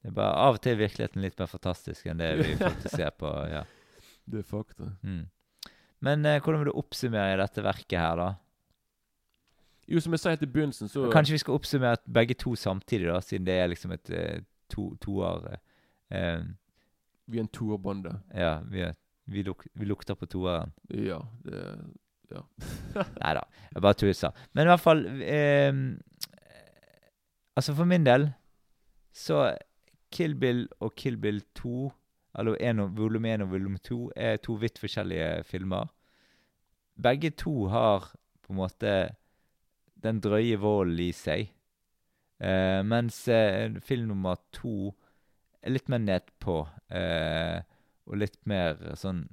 [0.03, 3.11] Det er bare Av og til virkeligheten litt mer fantastisk enn det vi faktisk ser
[3.11, 3.27] på.
[3.51, 3.65] ja.
[4.31, 5.27] Det er fakta Mm.
[6.01, 8.35] Men eh, hvordan vil du oppsummere dette verket her, da?
[9.91, 13.09] Jo, som jeg sa helt i begynnelsen Så Kanskje vi skal oppsummere begge to samtidig,
[13.11, 14.41] da, siden det er liksom et eh,
[14.71, 15.57] to, toer
[16.11, 16.43] eh,
[17.27, 18.95] Vi er en toerbande Ja, vi, er-
[19.31, 20.75] vi, luk, vi lukter på toeren.
[20.91, 21.65] Ja, det
[22.31, 22.45] Ja
[23.23, 23.43] Nei da,
[23.75, 24.45] jeg bare tuser.
[24.55, 25.73] Men i hvert fall eh,
[27.59, 28.29] Altså, for min del
[29.11, 29.51] så
[30.15, 31.91] Kill Bill og Kill Bill 2,
[32.39, 35.91] eller en volum 1 og volum 2, er to vidt forskjellige filmer.
[36.95, 38.13] Begge to har
[38.43, 38.95] på en måte
[40.03, 41.51] den drøye volden i seg.
[42.41, 44.93] Eh, mens eh, film nummer to
[45.61, 47.61] er litt mer nedpå, eh,
[48.11, 49.25] og litt mer sånn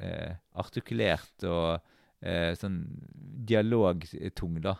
[0.00, 1.80] eh, artikulert og
[2.24, 2.80] eh, sånn
[3.46, 4.76] dialogtung, da.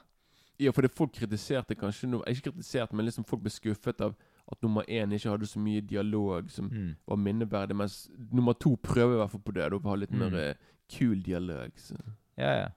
[0.62, 4.14] Ja, for det folk kritiserte kanskje no, Ikke kritisert, men liksom folk ble skuffet av
[4.46, 6.96] at nummer én ikke hadde så mye dialog som Mm.
[7.08, 9.70] var minneverdig, mens nummer to prøver i hvert fall på det.
[9.72, 10.18] Da, ha litt Mm.
[10.18, 10.54] mer eh,
[10.88, 11.72] kul dialog.
[11.76, 11.96] Så.
[12.38, 12.68] Ja, ja.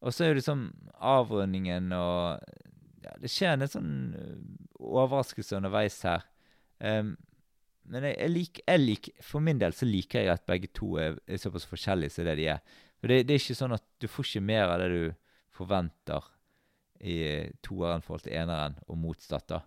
[0.00, 2.40] Og så er det liksom avrundingen og
[3.04, 4.38] ja, Det skjer en sånn øh,
[4.78, 6.22] overraskelse underveis her.
[6.80, 7.16] Em,
[7.90, 10.94] men jeg, jeg, lik, jeg lik, for min del så liker jeg at begge to
[11.02, 12.60] er, er såpass forskjellige som det de er.
[13.02, 15.02] For det, det er ikke sånn at du får ikke mer av det du
[15.52, 16.28] forventer
[17.02, 19.60] i eh, toeren forhold til eneren, og motsatt, da.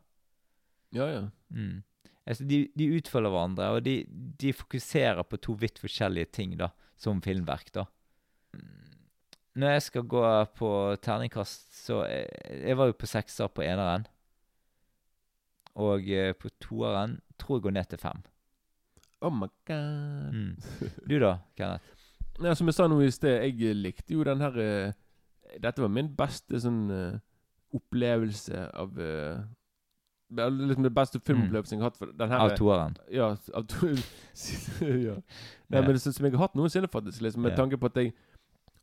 [0.95, 1.25] Ja, ja.
[1.51, 1.83] Mm.
[2.25, 3.97] Altså, de, de utfølger hverandre, og de,
[4.39, 7.73] de fokuserer på to vidt forskjellige ting da, som filmverk.
[7.75, 7.85] da.
[9.55, 10.23] Når jeg skal gå
[10.57, 10.69] på
[11.03, 12.27] terningkast, så Jeg,
[12.65, 14.07] jeg var jo på sekser på eneren.
[15.75, 18.21] Og eh, på toeren tror jeg går ned til fem.
[19.21, 20.33] Oh my god.
[20.33, 20.55] Mm.
[21.09, 21.83] Du da, Kenneth?
[22.43, 24.91] Ja, som jeg sa nå i sted, jeg likte jo den her eh,
[25.63, 27.19] Dette var min beste sånn eh,
[27.75, 28.97] opplevelse av
[30.35, 31.97] liksom det beste filmopplevelsen jeg har hatt.
[31.99, 32.95] For den her, Av toeren?
[33.13, 33.27] Ja.
[33.55, 33.91] Av to,
[35.07, 35.15] ja.
[35.69, 37.21] Nei, men det som jeg har hatt noensinne, faktisk.
[37.21, 37.59] Liksom, med Ja.
[37.61, 38.13] tanke på at jeg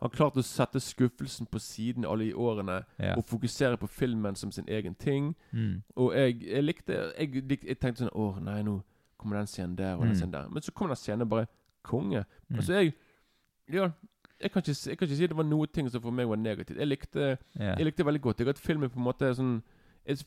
[0.03, 3.15] har klarte å sette skuffelsen på siden alle de årene, Ja.
[3.17, 5.35] og fokusere på filmen som sin egen ting.
[5.53, 5.83] Mm.
[5.97, 7.35] Og jeg, jeg likte jeg,
[7.69, 8.83] jeg tenkte sånn Å, nei, nå
[9.19, 10.17] kommer den scenen der og den Mm.
[10.19, 10.49] scenen der.
[10.49, 11.47] Men så kom den scenen bare
[11.85, 12.25] konge.
[12.51, 12.57] Mm.
[12.57, 12.95] Altså, jeg
[13.73, 13.91] Ja,
[14.43, 16.37] jeg kan, ikke, jeg kan ikke si det var noe ting som for meg var
[16.37, 16.77] negativt.
[16.79, 17.77] Jeg likte yeah.
[17.79, 18.39] jeg likte veldig godt.
[18.41, 19.63] Jeg at filmen på en måte sånn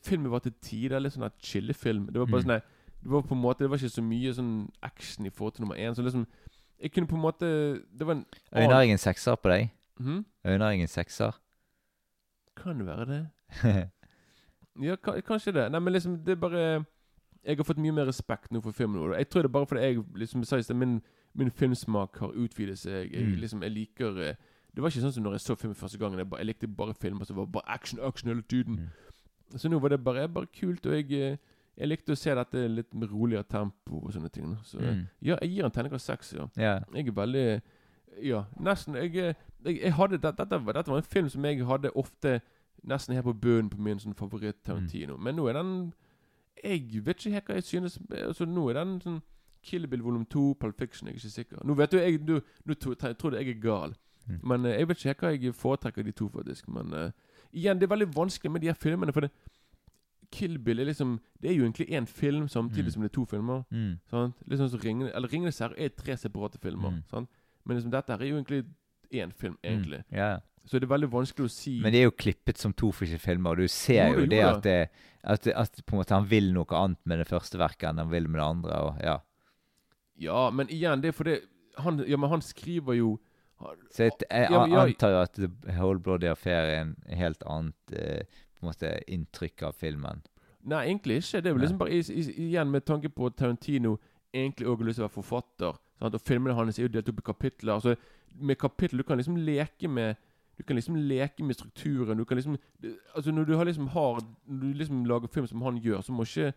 [0.04, 2.06] Filmen var til tider litt sånn chillefilm.
[2.08, 2.48] Det var bare Mm.
[2.48, 2.62] sånn
[3.04, 5.62] Det var på en måte Det var ikke så mye sånn action i forhold til
[5.66, 5.94] nummer én.
[5.94, 6.26] Så liksom
[6.82, 7.46] Jeg kunne på en måte
[8.00, 9.70] Det var en Øyner jeg en sekser på deg?
[10.00, 10.26] Mm?
[10.46, 11.32] Øyner jeg en sekser?
[12.58, 13.28] Kan være det?
[14.82, 15.70] Ja, kanskje det.
[15.72, 16.86] Nei, men liksom Det er bare
[17.46, 18.98] jeg har fått mye mer respekt nå for filmen.
[19.06, 20.96] Og jeg tror det er bare fordi jeg liksom sa i sted, min,
[21.38, 23.12] min filmsmak har utvidet seg.
[23.14, 23.36] Jeg, Mm.
[23.40, 24.36] liksom, jeg liker eh,
[24.76, 26.18] Det var ikke sånn som når jeg så film første gangen.
[26.20, 28.74] Jeg, bare, jeg likte bare filmer som var bare action, action hele tiden.
[29.54, 29.58] Mm.
[29.60, 31.38] Så nå var det bare, bare kult, og jeg, eh,
[31.78, 34.56] jeg likte å se dette litt med roligere tempo og sånne ting.
[34.64, 35.08] Så Mm.
[35.22, 36.48] ja, jeg gir en terningkast seks, ja.
[36.58, 36.84] Yeah.
[36.94, 37.62] Jeg er veldig
[38.24, 39.34] Ja, nesten Jeg, eh,
[39.66, 42.42] jeg, jeg hadde dette, dette, var- dette var en film som jeg hadde ofte
[42.88, 45.18] nesten helt på bunnen på min sånn favoritt Tarantino.
[45.18, 45.94] Men nå er den
[46.64, 49.22] Jeg vet ikke helt hva jeg synes altså, Nå er den sånn
[49.64, 51.66] Kill Bill volum 2, Pulp Fiction, jeg er ikke sikker.
[51.66, 53.96] Nå vet du, jeg, du, nå tror jeg er gal.
[54.30, 54.40] Mm.
[54.44, 56.68] Men eh, jeg vet ikke helt hva jeg foretrekker de to, faktisk.
[56.70, 57.12] Men uh,
[57.52, 59.32] igjen, det er veldig vanskelig med de her filmene, for det
[60.32, 62.92] Kill Bill er liksom Det er jo egentlig én film samtidig Mm.
[62.94, 63.64] som det er to filmer.
[63.72, 64.00] Mm.
[64.10, 64.36] Sant?
[64.48, 66.90] Liksom så som Ringene Eller Ringenes herre er tre separate filmer.
[66.92, 67.04] Mm.
[67.10, 67.30] Sant?
[67.66, 68.66] Men liksom dette her er jo egentlig
[69.14, 70.00] én film, egentlig.
[70.12, 70.18] Mm.
[70.18, 70.40] Ja.
[70.66, 73.22] Så det er veldig vanskelig å si Men det er jo klippet som to forskjellige
[73.22, 74.90] filmer, og du ser Jo, jo jo, det jo, at, det,
[75.24, 78.10] at, at på en måte han vil noe annet med det første verket enn han
[78.10, 78.72] vil med det andre.
[78.82, 79.20] Og, ja.
[80.18, 81.40] Ja, men igjen, det er fordi
[81.78, 83.20] han, Ja, men han skriver jo
[83.60, 86.96] han- Så jeg, jeg jeg, jeg antar jo at The Whole Bloody Affair er en
[87.08, 88.24] helt annet eh,
[88.66, 90.22] på en måte inntrykk av filmen.
[90.66, 91.42] Nei, egentlig ikke.
[91.42, 91.98] Det er jo liksom bare
[92.34, 93.98] Igjen med tanke på Tarantino
[94.34, 95.76] egentlig òg har lyst til å være forfatter.
[96.02, 96.16] Sant?
[96.18, 97.74] Og filmene hans er jo delt opp i kapitler.
[97.78, 97.96] Altså,
[98.36, 100.16] med kapitler du kan liksom leke med
[100.58, 102.18] Du kan liksom leke med strukturen.
[102.18, 102.58] Du kan liksom
[103.16, 106.12] Altså Når du har liksom har Når du liksom lager film som han gjør, så
[106.12, 106.54] må ikke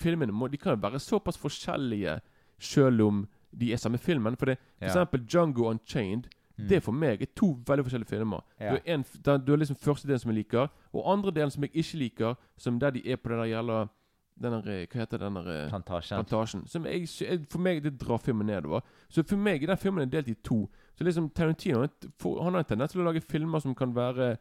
[0.00, 2.20] Filmene må, de kan jo være såpass forskjellige
[2.58, 4.36] selv om de er samme filmen.
[4.36, 4.92] For det, for Ja.
[4.92, 6.28] eksempel Django Unchained.
[6.68, 8.40] Det for meg er to veldig forskjellige filmer.
[8.60, 8.70] Ja.
[8.74, 11.50] Du, har en, da, du er liksom første delen som jeg liker, og andre delen
[11.50, 13.88] som jeg ikke liker, som der de er på det der jævla
[14.40, 16.16] den der, eh, Hva heter den der eh, Plantasjen.
[16.24, 16.62] plantasjen?
[16.66, 17.08] Som jeg,
[17.50, 18.80] for meg det drar filmen nedover.
[19.08, 20.62] Så for meg er den filmen er delt i to.
[20.96, 24.36] Så liksom Tarantino han, har en tendens til å lage filmer som kan være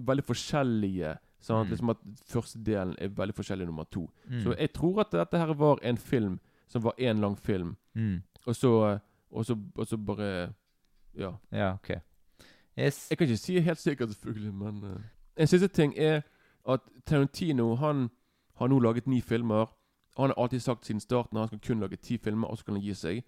[0.00, 1.16] veldig forskjellige.
[1.44, 1.68] Sant?
[1.68, 1.70] Mm.
[1.74, 1.98] Liksom at
[2.32, 4.06] første delen er veldig forskjellig nummer to.
[4.30, 4.40] Mm.
[4.46, 6.38] Så jeg tror at dette her var en film
[6.68, 8.22] som var én lang film, Mm.
[8.46, 8.98] og så,
[9.30, 10.52] og så, og så bare
[11.16, 11.30] Ja.
[11.52, 11.90] Ja, OK.
[12.78, 13.06] Yes.
[13.10, 15.00] Jeg kan ikke si helt sikkert, selvfølgelig, men eh,
[15.36, 16.22] En siste ting er
[16.68, 18.10] at Tarantino han
[18.54, 19.66] har nå laget ni filmer.
[20.16, 22.64] Han har alltid sagt siden starten at han skal kun lage ti filmer, og så
[22.64, 23.22] kan han gi seg.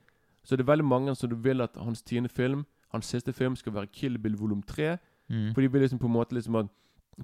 [0.44, 3.74] Så det er veldig mange som vil at hans tiende film, hans siste film, skal
[3.74, 4.96] være Kill Bill volum 3.
[5.28, 5.54] Mm.
[5.54, 6.66] For de vil liksom på en måte liksom at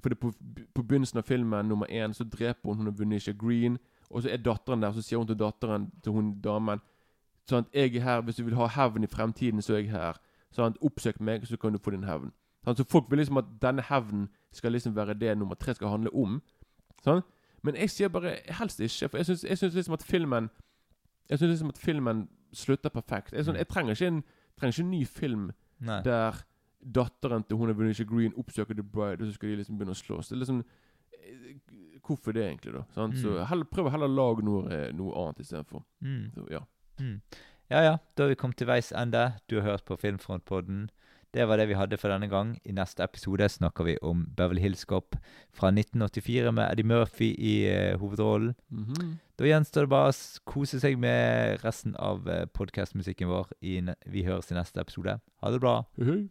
[0.01, 0.31] For det på,
[0.75, 3.77] på begynnelsen av filmen, nummer én, så dreper hun hun har vunnet ikke Green.
[4.09, 6.79] Og så er datteren der, så sier hun til datteren til hun damen
[7.49, 9.91] Sånn at jeg er her, Hvis du vil ha hevn i fremtiden, så er jeg
[9.91, 10.17] her.
[10.53, 12.31] Sånn at Oppsøk meg, så kan du få din hevn.
[12.63, 12.77] Sant?
[12.77, 16.11] så folk vil liksom at denne hevnen skal liksom være det nummer tre skal handle
[16.15, 16.37] om.
[17.03, 17.23] Sånn?
[17.63, 19.09] Men jeg sier bare helst ikke.
[19.09, 20.49] For jeg syns, liksom at filmen
[21.29, 23.33] Jeg syns liksom at filmen slutter perfekt.
[23.33, 24.23] Jeg, synes, jeg trenger, ikke en,
[24.59, 26.01] trenger ikke en ny film Nei.
[26.03, 26.43] der
[26.83, 29.95] datteren til hun er Venetia Green oppsøker The Bride, og så skal de liksom begynne
[29.95, 30.29] å slåss.
[30.29, 30.59] Det er liksom
[31.13, 31.55] eh,
[32.03, 32.73] Hvorfor det, egentlig?
[32.75, 32.83] da?
[32.93, 33.15] Sant?
[33.17, 33.45] Så Mm.
[33.47, 35.83] heller, Prøv å heller lage noe, eh, noe annet istedenfor.
[36.03, 36.31] Mm.
[36.35, 36.59] Så, ja.
[36.99, 37.21] Mm.
[37.73, 39.31] Ja ja, da har vi kommet til veis ende.
[39.49, 40.91] Du har hørt på Filmfrontpodden.
[41.33, 42.51] Det var det vi hadde for denne gang.
[42.69, 45.17] I neste episode snakker vi om Beverly Hills Cop
[45.49, 48.53] fra 1984 med Eddie Murphy i uh, hovedrollen.
[48.69, 49.15] Mhm.
[49.41, 53.49] Da gjenstår det bare å kose seg med resten av uh, podkastmusikken vår.
[53.65, 55.17] I, vi høres i neste episode.
[55.41, 55.79] Ha det bra.
[55.97, 56.21] Hei, hei.